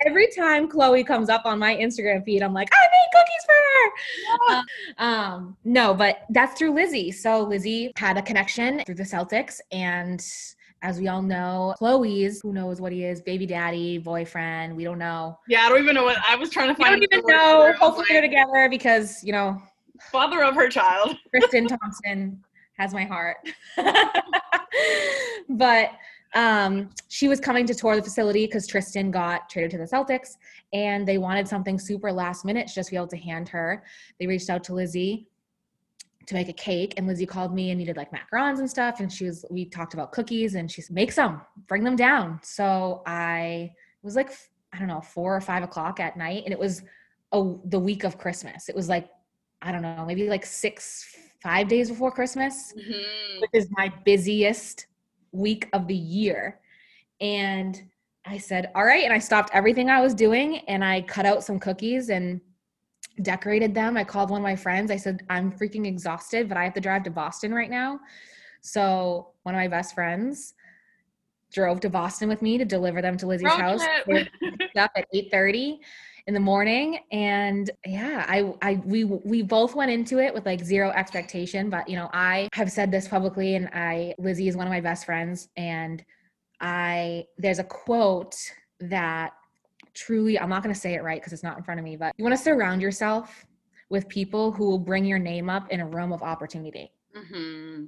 every 0.06 0.28
time 0.32 0.70
Khloe 0.70 1.06
comes 1.06 1.28
up 1.30 1.46
on 1.46 1.58
my 1.58 1.76
instagram 1.76 2.24
feed 2.24 2.44
i'm 2.44 2.54
like 2.54 2.70
i 2.72 2.88
made 2.92 3.08
cookies 3.13 3.46
for 3.46 4.52
her 4.52 4.54
yeah. 4.54 4.62
uh, 5.00 5.04
um, 5.04 5.58
no 5.66 5.94
but 5.94 6.26
that's 6.30 6.58
through 6.58 6.74
lizzie 6.74 7.12
so 7.12 7.44
lizzie 7.44 7.92
had 7.96 8.18
a 8.18 8.22
connection 8.22 8.84
through 8.86 8.96
the 8.96 9.04
celtics 9.04 9.60
and 9.72 10.24
as 10.84 11.00
we 11.00 11.08
all 11.08 11.24
know, 11.24 11.74
Khloe's, 11.82 12.40
who 12.42 12.54
knows 12.54 12.80
what 12.80 12.92
he 12.92 13.04
is, 13.04 13.20
baby 13.20 13.48
daddy, 13.48 13.98
boyfriend, 13.98 14.76
we 14.76 14.84
don't 14.84 15.00
know. 15.00 15.40
Yeah, 15.48 15.62
I 15.62 15.70
don't 15.70 15.80
even 15.80 15.96
know 15.96 16.04
what 16.04 16.18
I 16.18 16.36
was 16.36 16.52
trying 16.52 16.68
to 16.68 16.76
find. 16.76 17.00
We 17.00 17.08
don't 17.08 17.26
even 17.26 17.36
know. 17.36 17.74
Hopefully 17.80 18.06
they're 18.10 18.22
together 18.22 18.70
because, 18.70 19.24
you 19.24 19.32
know, 19.32 19.60
father 20.12 20.44
of 20.44 20.54
her 20.54 20.70
child. 20.70 21.18
Tristan 21.32 21.68
Thompson 21.68 22.44
has 22.78 22.94
my 22.94 23.06
heart. 23.06 23.38
but 25.50 25.92
um, 26.34 26.90
she 27.08 27.28
was 27.28 27.40
coming 27.40 27.66
to 27.66 27.74
tour 27.74 27.96
the 27.96 28.04
facility 28.04 28.46
because 28.46 28.68
Tristan 28.68 29.12
got 29.12 29.50
traded 29.50 29.72
to 29.72 29.78
the 29.78 29.86
Celtics 29.86 30.36
and 30.74 31.08
they 31.08 31.18
wanted 31.18 31.48
something 31.48 31.80
super 31.80 32.12
last 32.12 32.46
minute 32.46 32.68
to 32.68 32.76
just 32.76 32.92
be 32.92 32.96
able 32.96 33.08
to 33.08 33.18
hand 33.18 33.50
her. 33.50 33.84
They 34.20 34.28
reached 34.28 34.50
out 34.50 34.63
to 34.66 34.74
Lizzie 34.74 35.28
to 36.28 36.34
make 36.34 36.50
a 36.50 36.54
cake 36.54 36.94
and 36.98 37.08
Lizzie 37.08 37.26
called 37.26 37.56
me 37.56 37.72
and 37.72 37.80
needed 37.80 37.96
like 37.96 38.12
macarons 38.12 38.60
and 38.60 38.70
stuff 38.70 39.00
and 39.00 39.12
she 39.12 39.26
was 39.26 39.46
we 39.50 39.66
talked 39.66 39.94
about 39.94 40.12
cookies 40.12 40.56
and 40.56 40.70
she's 40.70 40.92
make 40.92 41.10
some 41.10 41.42
bring 41.68 41.86
them 41.86 41.96
down 41.96 42.38
so 42.44 43.02
I 43.08 43.72
was 44.04 44.18
like 44.18 44.32
I 44.74 44.78
don't 44.78 44.90
know 44.90 45.00
four 45.00 45.34
or 45.34 45.40
five 45.40 45.63
o'clock 45.63 46.02
at 46.02 46.18
night 46.18 46.44
and 46.44 46.52
it 46.52 46.60
was 46.60 46.84
a, 47.32 47.54
the 47.66 47.80
week 47.80 48.04
of 48.04 48.18
Christmas 48.18 48.68
it 48.68 48.76
was 48.76 48.90
like 48.90 49.08
I 49.62 49.72
don't 49.72 49.82
know 49.82 50.04
maybe 50.06 50.28
like 50.28 50.46
six 50.46 51.16
five 51.48 51.68
days 51.68 51.90
before 51.90 52.12
Christmas 52.12 52.74
mm-hmm. 52.78 53.42
which 53.42 53.52
is 53.54 53.68
my 53.72 53.92
busiest 54.04 54.88
week 55.32 55.70
of 55.74 55.88
the 55.88 55.96
year 55.96 56.60
and 57.22 57.82
I 58.26 58.38
said 58.38 58.72
all 58.76 58.84
right 58.84 59.06
and 59.06 59.14
I 59.14 59.20
stopped 59.20 59.52
everything 59.54 59.90
I 59.90 60.02
was 60.02 60.14
doing 60.14 60.58
and 60.68 60.84
I 60.84 61.02
cut 61.02 61.26
out 61.26 61.44
some 61.44 61.60
cookies 61.60 62.10
and 62.10 62.42
decorated 63.22 63.74
them. 63.74 63.98
I 63.98 64.04
called 64.04 64.30
one 64.30 64.42
of 64.42 64.44
my 64.44 64.56
friends. 64.56 64.92
I 64.92 64.98
said, 64.98 65.24
I'm 65.30 65.52
freaking 65.52 65.86
exhausted, 65.86 66.48
but 66.48 66.58
I 66.58 66.64
have 66.64 66.74
to 66.76 66.82
drive 66.82 67.04
to 67.04 67.12
Boston 67.12 67.54
right 67.54 67.70
now. 67.70 68.00
So 68.62 69.30
one 69.44 69.56
of 69.56 69.60
my 69.60 69.68
best 69.68 69.96
friends 69.96 70.54
drove 71.54 71.80
to 71.82 71.90
Boston 71.90 72.28
with 72.28 72.42
me 72.42 72.58
to 72.58 72.66
deliver 72.66 73.02
them 73.02 73.18
to 73.18 73.28
Lizzie's 73.28 73.46
Road 73.46 73.60
house 73.60 73.82
at 74.96 75.06
8:30 75.14 75.80
in 76.28 76.34
the 76.34 76.40
morning 76.40 77.00
and 77.12 77.72
yeah 77.86 78.26
I 78.28 78.54
I 78.62 78.82
we 78.86 79.06
we 79.06 79.42
both 79.42 79.76
went 79.76 79.92
into 79.92 80.20
it 80.20 80.34
with 80.34 80.46
like 80.46 80.62
zero 80.63 80.92
expectation 80.92 81.70
but 81.70 81.88
you 81.90 81.96
know 81.96 82.10
I 82.13 82.50
have 82.54 82.70
said 82.70 82.92
this 82.92 83.08
publicly 83.08 83.56
and 83.56 83.70
I 83.74 84.13
Lizzie 84.18 84.48
is 84.48 84.58
one 84.58 84.68
of 84.68 84.72
my 84.72 84.82
best 84.82 85.06
friends 85.06 85.50
and 85.56 86.04
I 86.60 87.26
there's 87.38 87.60
a 87.60 87.63
quote 87.63 88.36
that 88.80 89.34
truly, 89.98 90.40
I'm 90.40 90.50
not 90.50 90.63
going 90.63 90.74
to 90.74 90.80
say 90.80 90.94
it 90.94 91.04
right 91.04 91.20
because 91.20 91.34
it's 91.34 91.44
not 91.44 91.58
in 91.58 91.63
front 91.63 91.80
of 91.80 91.84
me, 91.84 91.98
but 91.98 92.13
you 92.18 92.24
want 92.24 92.38
to 92.38 92.42
surround 92.42 92.82
yourself 92.82 93.46
with 93.90 94.08
people 94.08 94.52
who 94.52 94.66
will 94.70 94.80
bring 94.80 95.06
your 95.06 95.20
name 95.20 95.50
up 95.50 95.70
in 95.72 95.80
a 95.80 95.86
room 95.86 96.13
of 96.13 96.22
opportunity. 96.22 96.92
Mm-hmm. 97.16 97.86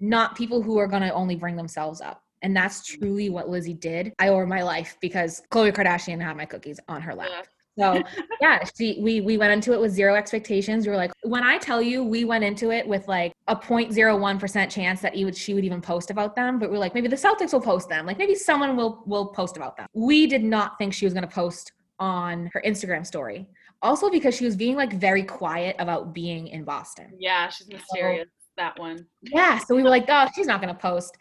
Not 0.00 0.34
people 0.34 0.62
who 0.62 0.78
are 0.78 0.86
going 0.86 1.02
to 1.02 1.12
only 1.12 1.36
bring 1.36 1.56
themselves 1.56 2.00
up. 2.00 2.24
And 2.42 2.56
that's 2.56 2.84
truly 2.84 3.28
what 3.30 3.48
Lizzie 3.48 3.74
did. 3.74 4.12
I 4.18 4.28
owe 4.28 4.36
her 4.38 4.46
my 4.46 4.62
life 4.62 4.96
because 5.00 5.42
Khloe 5.50 5.72
Kardashian 5.72 6.20
had 6.20 6.36
my 6.36 6.46
cookies 6.46 6.80
on 6.88 7.02
her 7.02 7.14
lap. 7.14 7.28
Yeah. 7.30 7.42
So 7.78 8.02
yeah, 8.40 8.62
she 8.76 8.98
we 9.00 9.20
we 9.20 9.38
went 9.38 9.52
into 9.52 9.72
it 9.72 9.80
with 9.80 9.92
zero 9.92 10.14
expectations. 10.14 10.86
We 10.86 10.90
were 10.90 10.96
like, 10.96 11.12
when 11.22 11.44
I 11.44 11.58
tell 11.58 11.80
you 11.80 12.02
we 12.02 12.24
went 12.24 12.44
into 12.44 12.70
it 12.70 12.86
with 12.86 13.06
like 13.08 13.32
a 13.48 13.56
0.01% 13.56 14.70
chance 14.70 15.00
that 15.00 15.14
would 15.16 15.36
she 15.36 15.54
would 15.54 15.64
even 15.64 15.80
post 15.80 16.10
about 16.10 16.34
them, 16.34 16.58
but 16.58 16.70
we're 16.70 16.78
like, 16.78 16.94
maybe 16.94 17.08
the 17.08 17.16
Celtics 17.16 17.52
will 17.52 17.60
post 17.60 17.88
them. 17.88 18.06
Like 18.06 18.18
maybe 18.18 18.34
someone 18.34 18.76
will 18.76 19.02
will 19.06 19.28
post 19.28 19.56
about 19.56 19.76
them. 19.76 19.86
We 19.94 20.26
did 20.26 20.44
not 20.44 20.78
think 20.78 20.92
she 20.92 21.04
was 21.04 21.14
gonna 21.14 21.26
post 21.26 21.72
on 21.98 22.50
her 22.52 22.62
Instagram 22.66 23.06
story. 23.06 23.48
Also 23.82 24.10
because 24.10 24.36
she 24.36 24.44
was 24.44 24.56
being 24.56 24.76
like 24.76 24.92
very 24.92 25.22
quiet 25.22 25.76
about 25.78 26.12
being 26.12 26.48
in 26.48 26.64
Boston. 26.64 27.12
Yeah, 27.18 27.48
she's 27.48 27.68
mysterious. 27.68 28.28
So, 28.28 28.39
that 28.60 28.78
one. 28.78 29.06
Yeah. 29.22 29.58
So 29.58 29.74
we 29.74 29.82
were 29.82 29.88
like, 29.88 30.04
oh, 30.08 30.26
she's 30.34 30.46
not 30.46 30.60
going 30.60 30.72
to 30.72 30.78
post. 30.78 31.16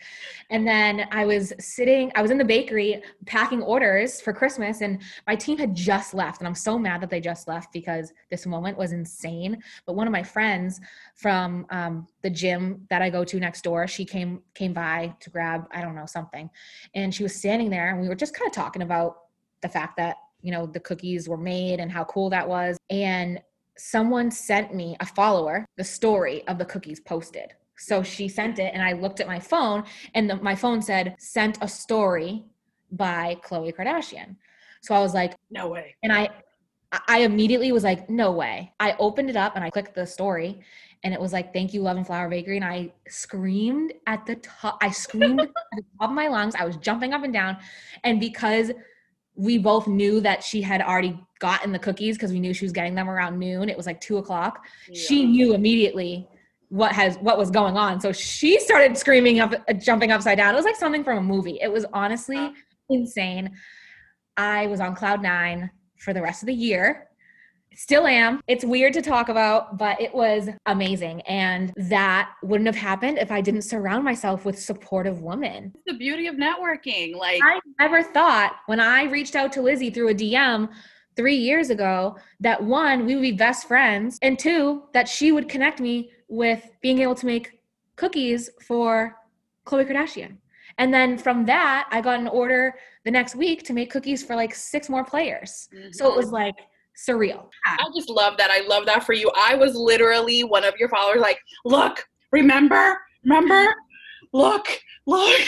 And 0.49 0.67
then 0.67 1.07
I 1.11 1.25
was 1.25 1.53
sitting, 1.57 2.11
I 2.15 2.21
was 2.21 2.31
in 2.31 2.37
the 2.37 2.43
bakery 2.45 3.01
packing 3.25 3.61
orders 3.61 4.19
for 4.19 4.33
Christmas, 4.33 4.81
and 4.81 5.01
my 5.25 5.35
team 5.35 5.57
had 5.57 5.73
just 5.73 6.13
left. 6.13 6.41
And 6.41 6.47
I'm 6.47 6.55
so 6.55 6.77
mad 6.77 7.01
that 7.01 7.09
they 7.09 7.21
just 7.21 7.47
left 7.47 7.71
because 7.71 8.11
this 8.29 8.45
moment 8.45 8.77
was 8.77 8.91
insane. 8.91 9.61
But 9.85 9.93
one 9.93 10.05
of 10.05 10.11
my 10.11 10.23
friends 10.23 10.81
from 11.15 11.65
um, 11.69 12.07
the 12.21 12.29
gym 12.29 12.85
that 12.89 13.01
I 13.01 13.09
go 13.09 13.23
to 13.23 13.39
next 13.39 13.63
door, 13.63 13.87
she 13.87 14.03
came 14.03 14.41
came 14.53 14.73
by 14.73 15.15
to 15.21 15.29
grab, 15.29 15.65
I 15.71 15.81
don't 15.81 15.95
know, 15.95 16.05
something. 16.05 16.49
And 16.93 17.15
she 17.15 17.23
was 17.23 17.33
standing 17.33 17.69
there, 17.69 17.89
and 17.89 18.01
we 18.01 18.09
were 18.09 18.15
just 18.15 18.35
kind 18.35 18.47
of 18.47 18.53
talking 18.53 18.81
about 18.81 19.17
the 19.61 19.69
fact 19.69 19.95
that 19.97 20.17
you 20.41 20.51
know 20.51 20.65
the 20.65 20.79
cookies 20.79 21.27
were 21.27 21.37
made 21.37 21.79
and 21.79 21.91
how 21.91 22.05
cool 22.05 22.29
that 22.29 22.47
was 22.47 22.77
and 22.89 23.41
someone 23.79 24.29
sent 24.29 24.73
me 24.75 24.95
a 24.99 25.05
follower 25.05 25.65
the 25.77 25.83
story 25.83 26.45
of 26.47 26.57
the 26.57 26.65
cookies 26.65 26.99
posted. 26.99 27.53
So 27.77 28.03
she 28.03 28.27
sent 28.27 28.59
it, 28.59 28.73
and 28.73 28.83
I 28.83 28.91
looked 28.91 29.21
at 29.21 29.27
my 29.27 29.39
phone, 29.39 29.85
and 30.13 30.29
the, 30.29 30.35
my 30.37 30.53
phone 30.53 30.81
said, 30.81 31.15
sent 31.17 31.57
a 31.61 31.67
story 31.67 32.43
by 32.91 33.37
Khloe 33.43 33.73
Kardashian. 33.73 34.35
So 34.81 34.93
I 34.93 34.99
was 34.99 35.13
like, 35.13 35.35
no 35.49 35.69
way. 35.69 35.95
And 36.03 36.11
I, 36.11 36.29
I 37.07 37.19
immediately 37.19 37.71
was 37.71 37.83
like, 37.85 38.09
no 38.09 38.31
way. 38.31 38.73
I 38.79 38.95
opened 38.99 39.29
it 39.29 39.37
up 39.37 39.55
and 39.55 39.63
I 39.63 39.69
clicked 39.69 39.95
the 39.95 40.05
story, 40.05 40.59
and 41.03 41.13
it 41.13 41.21
was 41.21 41.31
like, 41.31 41.53
thank 41.53 41.73
you, 41.73 41.81
Love 41.81 41.95
and 41.95 42.05
Flour 42.05 42.27
Bakery. 42.27 42.57
And 42.57 42.65
I 42.65 42.91
screamed 43.07 43.93
at 44.07 44.25
the 44.25 44.35
top, 44.37 44.77
I 44.81 44.91
screamed 44.91 45.39
at 45.41 45.49
the 45.71 45.83
top 45.99 46.09
of 46.09 46.15
my 46.15 46.27
lungs. 46.27 46.55
I 46.55 46.65
was 46.65 46.75
jumping 46.77 47.13
up 47.13 47.23
and 47.23 47.31
down. 47.31 47.57
And 48.03 48.19
because 48.19 48.71
we 49.35 49.57
both 49.57 49.87
knew 49.87 50.19
that 50.19 50.43
she 50.43 50.61
had 50.61 50.81
already 50.81 51.17
gotten 51.39 51.71
the 51.71 51.79
cookies 51.79 52.17
because 52.17 52.31
we 52.31 52.39
knew 52.39 52.53
she 52.53 52.65
was 52.65 52.71
getting 52.71 52.95
them 52.95 53.09
around 53.09 53.39
noon. 53.39 53.69
It 53.69 53.77
was 53.77 53.85
like 53.85 53.99
two 54.01 54.17
o'clock. 54.17 54.65
Yeah. 54.89 55.01
She 55.01 55.25
knew 55.25 55.53
immediately 55.53 56.27
what 56.69 56.91
has 56.91 57.17
what 57.17 57.37
was 57.37 57.49
going 57.49 57.77
on. 57.77 57.99
So 57.99 58.11
she 58.11 58.59
started 58.59 58.97
screaming 58.97 59.39
up, 59.39 59.53
uh, 59.67 59.73
jumping 59.73 60.11
upside 60.11 60.37
down. 60.37 60.53
It 60.53 60.57
was 60.57 60.65
like 60.65 60.75
something 60.75 61.03
from 61.03 61.17
a 61.17 61.21
movie. 61.21 61.59
It 61.61 61.71
was 61.71 61.85
honestly 61.93 62.51
insane. 62.89 63.51
I 64.37 64.67
was 64.67 64.79
on 64.79 64.95
cloud 64.95 65.21
nine 65.21 65.71
for 65.97 66.13
the 66.13 66.21
rest 66.21 66.43
of 66.43 66.47
the 66.47 66.53
year 66.53 67.09
still 67.79 68.07
am. 68.07 68.41
It's 68.47 68.65
weird 68.65 68.91
to 68.93 69.01
talk 69.01 69.29
about, 69.29 69.77
but 69.77 69.99
it 70.01 70.13
was 70.13 70.49
amazing. 70.65 71.21
And 71.21 71.71
that 71.77 72.31
wouldn't 72.43 72.67
have 72.67 72.75
happened 72.75 73.17
if 73.19 73.31
I 73.31 73.39
didn't 73.39 73.61
surround 73.61 74.03
myself 74.03 74.43
with 74.43 74.59
supportive 74.59 75.21
women. 75.21 75.71
It's 75.75 75.83
the 75.93 75.97
beauty 75.97 76.27
of 76.27 76.35
networking. 76.35 77.15
Like 77.15 77.41
I 77.41 77.59
never 77.79 78.03
thought 78.03 78.57
when 78.65 78.81
I 78.81 79.03
reached 79.03 79.35
out 79.35 79.53
to 79.53 79.61
Lizzie 79.61 79.89
through 79.91 80.09
a 80.09 80.13
DM 80.13 80.69
three 81.19 81.35
years 81.35 81.69
ago 81.69 82.15
that 82.39 82.63
one, 82.63 83.05
we 83.05 83.13
would 83.13 83.21
be 83.21 83.33
best 83.33 83.67
friends, 83.67 84.17
and 84.21 84.39
two, 84.39 84.83
that 84.93 85.05
she 85.05 85.33
would 85.33 85.49
connect 85.49 85.81
me 85.81 86.11
with 86.29 86.71
being 86.81 86.99
able 86.99 87.13
to 87.13 87.25
make 87.25 87.59
cookies 87.97 88.49
for 88.65 89.17
Khloe 89.65 89.85
Kardashian. 89.85 90.37
And 90.77 90.93
then 90.93 91.17
from 91.17 91.45
that, 91.47 91.89
I 91.91 91.99
got 91.99 92.21
an 92.21 92.29
order 92.29 92.75
the 93.03 93.11
next 93.11 93.35
week 93.35 93.63
to 93.63 93.73
make 93.73 93.91
cookies 93.91 94.23
for 94.23 94.33
like 94.33 94.55
six 94.55 94.87
more 94.87 95.03
players. 95.03 95.67
Mm-hmm. 95.75 95.89
So 95.91 96.09
it 96.09 96.15
was 96.15 96.31
like 96.31 96.55
surreal. 97.05 97.49
I 97.65 97.83
just 97.93 98.09
love 98.09 98.37
that. 98.37 98.49
I 98.49 98.65
love 98.65 98.85
that 98.85 99.03
for 99.03 99.11
you. 99.11 99.29
I 99.35 99.55
was 99.55 99.75
literally 99.75 100.45
one 100.45 100.63
of 100.63 100.73
your 100.79 100.87
followers, 100.87 101.19
like, 101.19 101.41
look, 101.65 102.05
remember, 102.31 102.97
remember, 103.25 103.75
look, 104.31 104.67
look. 105.05 105.35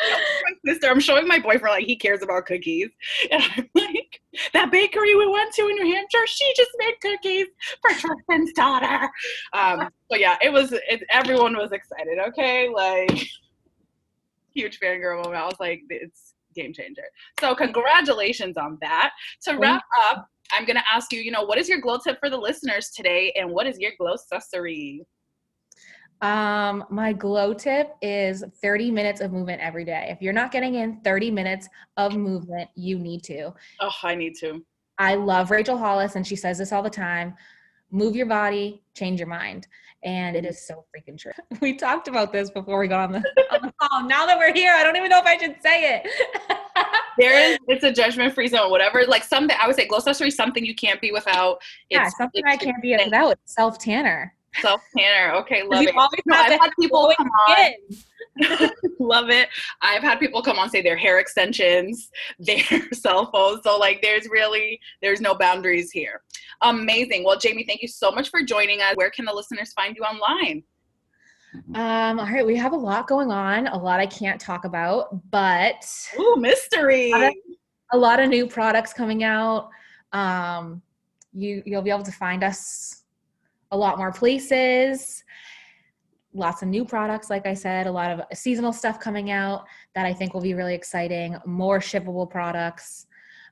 my 0.00 0.52
sister, 0.64 0.88
I'm 0.88 1.00
showing 1.00 1.26
my 1.26 1.38
boyfriend 1.38 1.74
like 1.74 1.86
he 1.86 1.96
cares 1.96 2.22
about 2.22 2.46
cookies. 2.46 2.88
And 3.30 3.42
I'm 3.42 3.68
like, 3.74 4.05
that 4.52 4.70
bakery 4.70 5.14
we 5.14 5.26
went 5.26 5.52
to 5.54 5.68
in 5.68 5.76
New 5.76 5.94
Hampshire, 5.94 6.26
she 6.26 6.52
just 6.56 6.70
made 6.78 6.94
cookies 7.02 7.46
for 7.80 7.90
Tristan's 7.90 8.52
daughter. 8.52 9.10
Um, 9.52 9.88
so 10.10 10.16
yeah, 10.16 10.36
it 10.42 10.52
was 10.52 10.72
it, 10.72 11.02
everyone 11.10 11.56
was 11.56 11.72
excited, 11.72 12.18
okay? 12.28 12.68
Like 12.68 13.28
huge 14.54 14.80
fangirl 14.80 15.22
moment. 15.22 15.36
I 15.36 15.44
was 15.44 15.60
like, 15.60 15.82
it's 15.90 16.34
game 16.54 16.72
changer. 16.72 17.04
So 17.38 17.54
congratulations 17.54 18.56
on 18.56 18.78
that. 18.80 19.12
To 19.44 19.56
wrap 19.56 19.82
up, 20.08 20.26
I'm 20.52 20.64
going 20.64 20.76
to 20.76 20.84
ask 20.92 21.12
you, 21.12 21.20
you 21.20 21.30
know, 21.30 21.42
what 21.42 21.58
is 21.58 21.68
your 21.68 21.80
glow 21.80 21.98
tip 21.98 22.18
for 22.18 22.30
the 22.30 22.36
listeners 22.36 22.90
today 22.90 23.32
and 23.36 23.50
what 23.50 23.66
is 23.66 23.78
your 23.78 23.92
glow 23.98 24.14
accessory? 24.14 25.02
Um, 26.22 26.84
my 26.90 27.12
glow 27.12 27.52
tip 27.52 27.94
is 28.00 28.44
30 28.62 28.90
minutes 28.90 29.20
of 29.20 29.32
movement 29.32 29.60
every 29.60 29.84
day. 29.84 30.08
If 30.10 30.22
you're 30.22 30.32
not 30.32 30.50
getting 30.50 30.76
in 30.76 31.00
30 31.02 31.30
minutes 31.30 31.68
of 31.96 32.16
movement, 32.16 32.70
you 32.74 32.98
need 32.98 33.22
to. 33.24 33.52
Oh, 33.80 33.92
I 34.02 34.14
need 34.14 34.34
to. 34.40 34.64
I 34.98 35.14
love 35.14 35.50
Rachel 35.50 35.76
Hollis, 35.76 36.16
and 36.16 36.26
she 36.26 36.36
says 36.36 36.58
this 36.58 36.72
all 36.72 36.82
the 36.82 36.90
time 36.90 37.34
move 37.92 38.16
your 38.16 38.26
body, 38.26 38.82
change 38.94 39.20
your 39.20 39.28
mind. 39.28 39.68
And 40.02 40.36
it 40.36 40.44
is 40.44 40.66
so 40.66 40.84
freaking 40.94 41.18
true. 41.18 41.32
We 41.60 41.74
talked 41.74 42.08
about 42.08 42.32
this 42.32 42.50
before 42.50 42.80
we 42.80 42.88
got 42.88 43.08
on 43.08 43.12
the, 43.12 43.18
on 43.52 43.62
the 43.62 43.72
call. 43.80 44.02
Now 44.08 44.26
that 44.26 44.36
we're 44.36 44.52
here, 44.52 44.74
I 44.74 44.82
don't 44.82 44.96
even 44.96 45.08
know 45.08 45.20
if 45.20 45.24
I 45.24 45.38
should 45.38 45.56
say 45.62 45.96
it. 45.96 46.08
there 47.18 47.52
is 47.52 47.58
it's 47.68 47.84
a 47.84 47.92
judgment 47.92 48.34
free 48.34 48.48
zone 48.48 48.70
whatever 48.70 49.04
like 49.06 49.24
something 49.24 49.56
i 49.60 49.66
would 49.66 49.76
say 49.76 49.86
glow 49.86 49.98
accessory 49.98 50.30
something 50.30 50.64
you 50.64 50.74
can't 50.74 51.00
be 51.00 51.12
without 51.12 51.60
yeah 51.90 52.08
something 52.18 52.42
i 52.46 52.56
can't 52.56 52.80
be 52.82 52.96
without 53.02 53.38
self 53.46 53.78
tanner 53.78 54.34
self 54.60 54.80
tanner 54.96 55.34
okay 55.34 55.62
love 55.62 55.84
it. 55.84 55.94
no, 56.26 56.36
i've 56.36 56.60
had 56.60 56.70
people 56.78 57.12
come 57.16 57.28
on. 57.28 57.72
love 59.00 59.30
it. 59.30 59.48
I've 59.82 60.02
had 60.02 60.18
people 60.18 60.42
come 60.42 60.58
on 60.58 60.70
say 60.70 60.82
their 60.82 60.96
hair 60.96 61.18
extensions 61.18 62.10
their 62.38 62.58
cell 62.92 63.30
phones. 63.30 63.62
So 63.62 63.78
like 63.78 64.02
there's 64.02 64.28
really 64.28 64.80
there's 65.02 65.20
no 65.20 65.34
boundaries 65.34 65.90
here. 65.90 66.22
Amazing. 66.62 67.24
Well 67.24 67.38
jaime 67.42 67.64
thank 67.64 67.82
you 67.82 67.88
so 67.88 68.10
much 68.10 68.30
for 68.30 68.42
joining 68.42 68.80
us. 68.80 68.94
Where 68.96 69.10
can 69.10 69.24
the 69.24 69.32
listeners 69.32 69.72
find 69.72 69.96
you 69.96 70.02
online? 70.02 70.62
Um, 71.74 72.20
all 72.20 72.26
right, 72.26 72.44
we 72.44 72.56
have 72.56 72.72
a 72.72 72.76
lot 72.76 73.06
going 73.06 73.30
on, 73.30 73.66
a 73.68 73.78
lot 73.78 73.98
I 73.98 74.06
can't 74.06 74.38
talk 74.38 74.66
about, 74.66 75.30
but 75.30 75.88
Ooh, 76.18 76.36
mystery. 76.36 77.12
A 77.12 77.16
lot 77.16 77.28
of, 77.28 77.34
a 77.92 77.98
lot 77.98 78.20
of 78.20 78.28
new 78.28 78.46
products 78.46 78.92
coming 78.92 79.24
out. 79.24 79.70
Um, 80.12 80.82
you 81.32 81.62
you'll 81.64 81.82
be 81.82 81.90
able 81.90 82.02
to 82.02 82.12
find 82.12 82.44
us 82.44 83.04
a 83.70 83.76
lot 83.76 83.98
more 83.98 84.12
places. 84.12 85.24
Lots 86.34 86.62
of 86.62 86.68
new 86.68 86.84
products, 86.84 87.30
like 87.30 87.46
I 87.46 87.54
said, 87.54 87.86
a 87.86 87.92
lot 87.92 88.10
of 88.10 88.20
seasonal 88.36 88.72
stuff 88.72 89.00
coming 89.00 89.30
out 89.30 89.64
that 89.94 90.04
I 90.04 90.12
think 90.12 90.34
will 90.34 90.42
be 90.42 90.54
really 90.54 90.74
exciting. 90.74 91.36
More 91.46 91.78
shippable 91.78 92.28
products. 92.28 93.06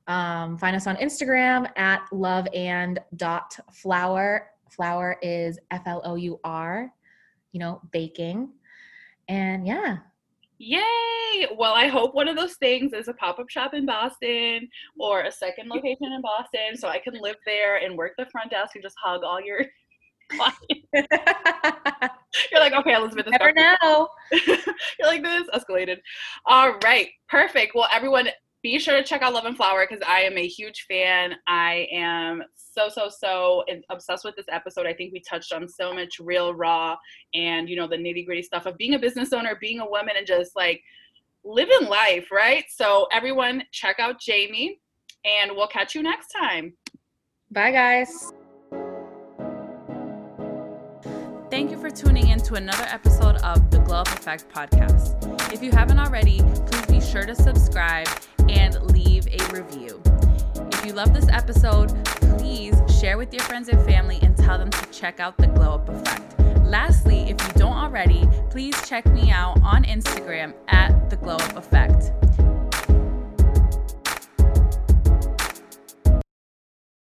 Um, 0.06 0.58
find 0.58 0.76
us 0.76 0.86
on 0.86 0.96
Instagram 0.96 1.66
at 1.78 2.02
love 2.12 2.46
and 2.52 2.98
dot 3.16 3.58
flower 3.72 4.50
flour 4.74 5.16
is 5.22 5.58
F 5.70 5.82
L 5.86 6.02
O 6.04 6.16
U 6.16 6.38
R, 6.44 6.92
you 7.52 7.60
know, 7.60 7.80
baking. 7.92 8.50
And 9.28 9.66
yeah. 9.66 9.98
Yay! 10.58 11.48
Well, 11.56 11.74
I 11.74 11.88
hope 11.88 12.14
one 12.14 12.28
of 12.28 12.36
those 12.36 12.54
things 12.54 12.92
is 12.92 13.08
a 13.08 13.14
pop 13.14 13.38
up 13.38 13.50
shop 13.50 13.74
in 13.74 13.86
Boston 13.86 14.68
or 14.98 15.22
a 15.22 15.32
second 15.32 15.68
location 15.68 16.12
in 16.12 16.22
Boston 16.22 16.76
so 16.76 16.88
I 16.88 16.98
can 16.98 17.14
live 17.14 17.36
there 17.44 17.76
and 17.76 17.96
work 17.96 18.12
the 18.18 18.26
front 18.30 18.50
desk 18.50 18.74
and 18.74 18.84
just 18.84 18.96
hug 19.02 19.22
all 19.24 19.40
your. 19.40 19.64
You're 22.52 22.60
like, 22.60 22.72
okay, 22.72 22.94
Elizabeth. 22.94 23.26
Never 23.28 23.52
know. 23.52 24.08
You're 24.32 25.06
like, 25.06 25.22
this 25.22 25.48
escalated. 25.54 25.98
All 26.46 26.78
right, 26.84 27.08
perfect. 27.28 27.74
Well, 27.74 27.88
everyone, 27.92 28.28
be 28.62 28.78
sure 28.78 28.96
to 28.96 29.04
check 29.04 29.22
out 29.22 29.34
Love 29.34 29.44
and 29.44 29.56
Flour 29.56 29.86
because 29.88 30.02
I 30.06 30.22
am 30.22 30.38
a 30.38 30.46
huge 30.46 30.86
fan. 30.88 31.34
I 31.46 31.86
am 31.92 32.42
so, 32.56 32.88
so, 32.88 33.08
so 33.08 33.62
obsessed 33.90 34.24
with 34.24 34.36
this 34.36 34.46
episode. 34.50 34.86
I 34.86 34.94
think 34.94 35.12
we 35.12 35.20
touched 35.20 35.52
on 35.52 35.68
so 35.68 35.92
much 35.92 36.18
real, 36.18 36.54
raw, 36.54 36.96
and 37.34 37.68
you 37.68 37.76
know, 37.76 37.86
the 37.86 37.96
nitty 37.96 38.24
gritty 38.26 38.42
stuff 38.42 38.66
of 38.66 38.76
being 38.78 38.94
a 38.94 38.98
business 38.98 39.32
owner, 39.32 39.56
being 39.60 39.80
a 39.80 39.88
woman, 39.88 40.14
and 40.16 40.26
just 40.26 40.56
like 40.56 40.82
living 41.44 41.88
life, 41.88 42.32
right? 42.32 42.64
So, 42.68 43.06
everyone, 43.12 43.64
check 43.70 44.00
out 44.00 44.16
Jaime, 44.26 44.80
and 45.24 45.52
we'll 45.54 45.68
catch 45.68 45.94
you 45.94 46.02
next 46.02 46.28
time. 46.28 46.72
Bye, 47.50 47.70
guys. 47.70 48.32
Thank 51.64 51.76
you 51.76 51.80
for 51.80 51.96
tuning 51.96 52.28
in 52.28 52.40
to 52.40 52.56
another 52.56 52.84
episode 52.90 53.36
of 53.36 53.70
the 53.70 53.78
Glow 53.78 54.00
Up 54.00 54.08
Effect 54.08 54.46
podcast. 54.52 55.50
If 55.50 55.62
you 55.62 55.70
haven't 55.70 55.98
already, 55.98 56.40
please 56.66 56.84
be 56.84 57.00
sure 57.00 57.24
to 57.24 57.34
subscribe 57.34 58.06
and 58.50 58.78
leave 58.92 59.26
a 59.28 59.38
review. 59.50 60.02
If 60.56 60.84
you 60.84 60.92
love 60.92 61.14
this 61.14 61.26
episode, 61.30 61.88
please 62.36 62.76
share 63.00 63.16
with 63.16 63.32
your 63.32 63.42
friends 63.44 63.70
and 63.70 63.82
family 63.86 64.18
and 64.20 64.36
tell 64.36 64.58
them 64.58 64.68
to 64.68 64.86
check 64.90 65.20
out 65.20 65.38
the 65.38 65.46
Glow 65.46 65.76
Up 65.76 65.88
Effect. 65.88 66.38
Lastly, 66.66 67.20
if 67.30 67.40
you 67.40 67.52
don't 67.54 67.78
already, 67.78 68.28
please 68.50 68.76
check 68.86 69.06
me 69.06 69.30
out 69.30 69.58
on 69.62 69.84
Instagram 69.84 70.52
at 70.68 71.08
the 71.08 71.16
Glow 71.16 71.36
Up 71.36 71.56
Effect. 71.56 72.12